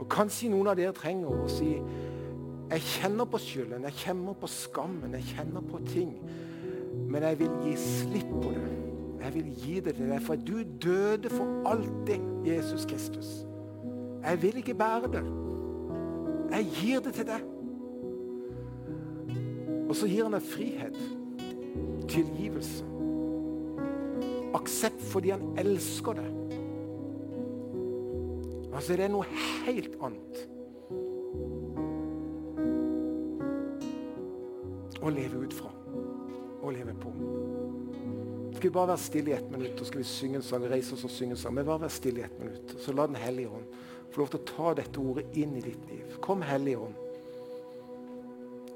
Og 0.00 0.04
Kanskje 0.12 0.50
noen 0.52 0.68
av 0.68 0.76
dere 0.76 0.92
trenger 0.92 1.32
å 1.32 1.46
si 1.48 1.70
jeg 2.72 2.84
kjenner 2.90 3.24
på 3.32 3.40
skylden, 3.40 3.88
jeg 3.88 3.96
kjenner 4.02 4.36
på 4.36 4.52
skammen, 4.52 5.16
jeg 5.16 5.30
kjenner 5.30 5.64
på 5.64 5.80
ting. 5.88 6.12
Men 7.08 7.24
jeg 7.30 7.40
vil 7.40 7.56
gi 7.64 7.72
slipp 7.80 8.36
på 8.36 8.52
det. 8.52 8.68
Jeg 9.22 9.34
vil 9.38 9.50
gi 9.64 9.78
det 9.80 9.96
til 9.96 10.12
deg, 10.12 10.22
for 10.28 10.36
du 10.36 10.54
døde 10.84 11.32
for 11.32 11.72
alltid, 11.72 12.28
Jesus 12.44 12.84
Kristus. 12.84 13.32
Jeg 14.20 14.42
vil 14.44 14.60
ikke 14.60 14.76
bære 14.76 15.12
det. 15.16 15.26
Jeg 16.52 16.70
gir 16.76 17.00
det 17.08 17.16
til 17.16 17.32
deg. 17.32 17.50
Og 19.88 19.96
så 19.96 20.04
gir 20.04 20.28
han 20.28 20.36
deg 20.36 20.48
frihet. 20.52 21.04
Tilgivelse. 22.12 22.91
Aksept 24.56 25.02
fordi 25.12 25.32
han 25.34 25.44
elsker 25.60 26.18
det. 26.18 26.28
Altså, 28.72 28.96
det 28.96 29.04
er 29.06 29.12
noe 29.12 29.28
helt 29.66 29.96
annet. 30.02 30.42
Å 35.02 35.10
leve 35.12 35.42
ut 35.42 35.54
fra. 35.56 35.72
Å 36.62 36.72
leve 36.72 36.94
på. 36.98 37.12
Skal 38.52 38.68
vi 38.68 38.74
bare 38.76 38.92
være 38.92 39.02
stille 39.02 39.32
i 39.32 39.36
ett 39.36 39.48
minutt, 39.50 39.80
og 39.80 39.88
skal 39.88 40.02
vi 40.02 40.06
synge 40.06 40.38
en 40.38 40.44
sang, 40.46 40.66
reise 40.70 40.94
oss 40.94 41.06
og 41.08 41.10
synge 41.10 41.34
en 41.34 41.40
sang. 41.40 41.56
Men 41.56 41.66
bare 41.66 41.84
være 41.84 41.96
stille 41.96 42.22
i 42.22 42.26
ett 42.28 42.38
minutt. 42.38 42.76
Så 42.78 42.94
la 42.94 43.08
Den 43.10 43.18
hellige 43.18 43.50
ånd 43.50 43.80
få 44.12 44.20
lov 44.20 44.32
til 44.32 44.40
å 44.42 44.48
ta 44.50 44.74
dette 44.76 45.00
ordet 45.00 45.24
inn 45.40 45.56
i 45.56 45.64
ditt 45.64 45.88
liv. 45.90 46.16
Kom, 46.20 46.44
Hellige 46.44 46.84
ånd. 46.84 46.98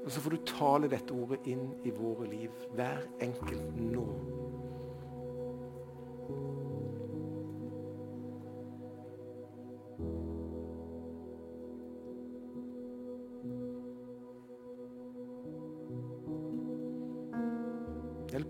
Og 0.03 0.11
så 0.13 0.23
får 0.23 0.33
du 0.33 0.43
tale 0.47 0.89
dette 0.89 1.13
ordet 1.13 1.41
inn 1.51 1.65
i 1.85 1.91
våre 1.91 2.29
liv, 2.31 2.51
hver 2.77 3.03
enkelt 3.21 3.75
nå. 3.75 4.05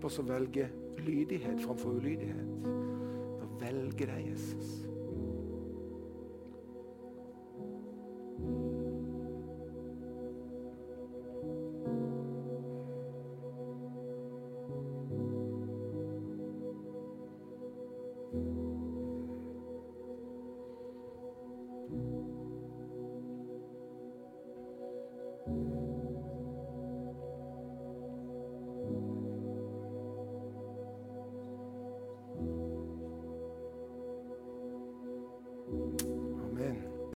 Oss 0.08 0.20
å 0.22 0.24
velge 0.24 0.68
lydighet 1.04 1.60
framfor 1.60 1.98
ulydighet. 2.00 2.68
Å 3.44 3.48
velge 3.60 4.08
deg, 4.08 4.30
Jesus. 4.30 4.70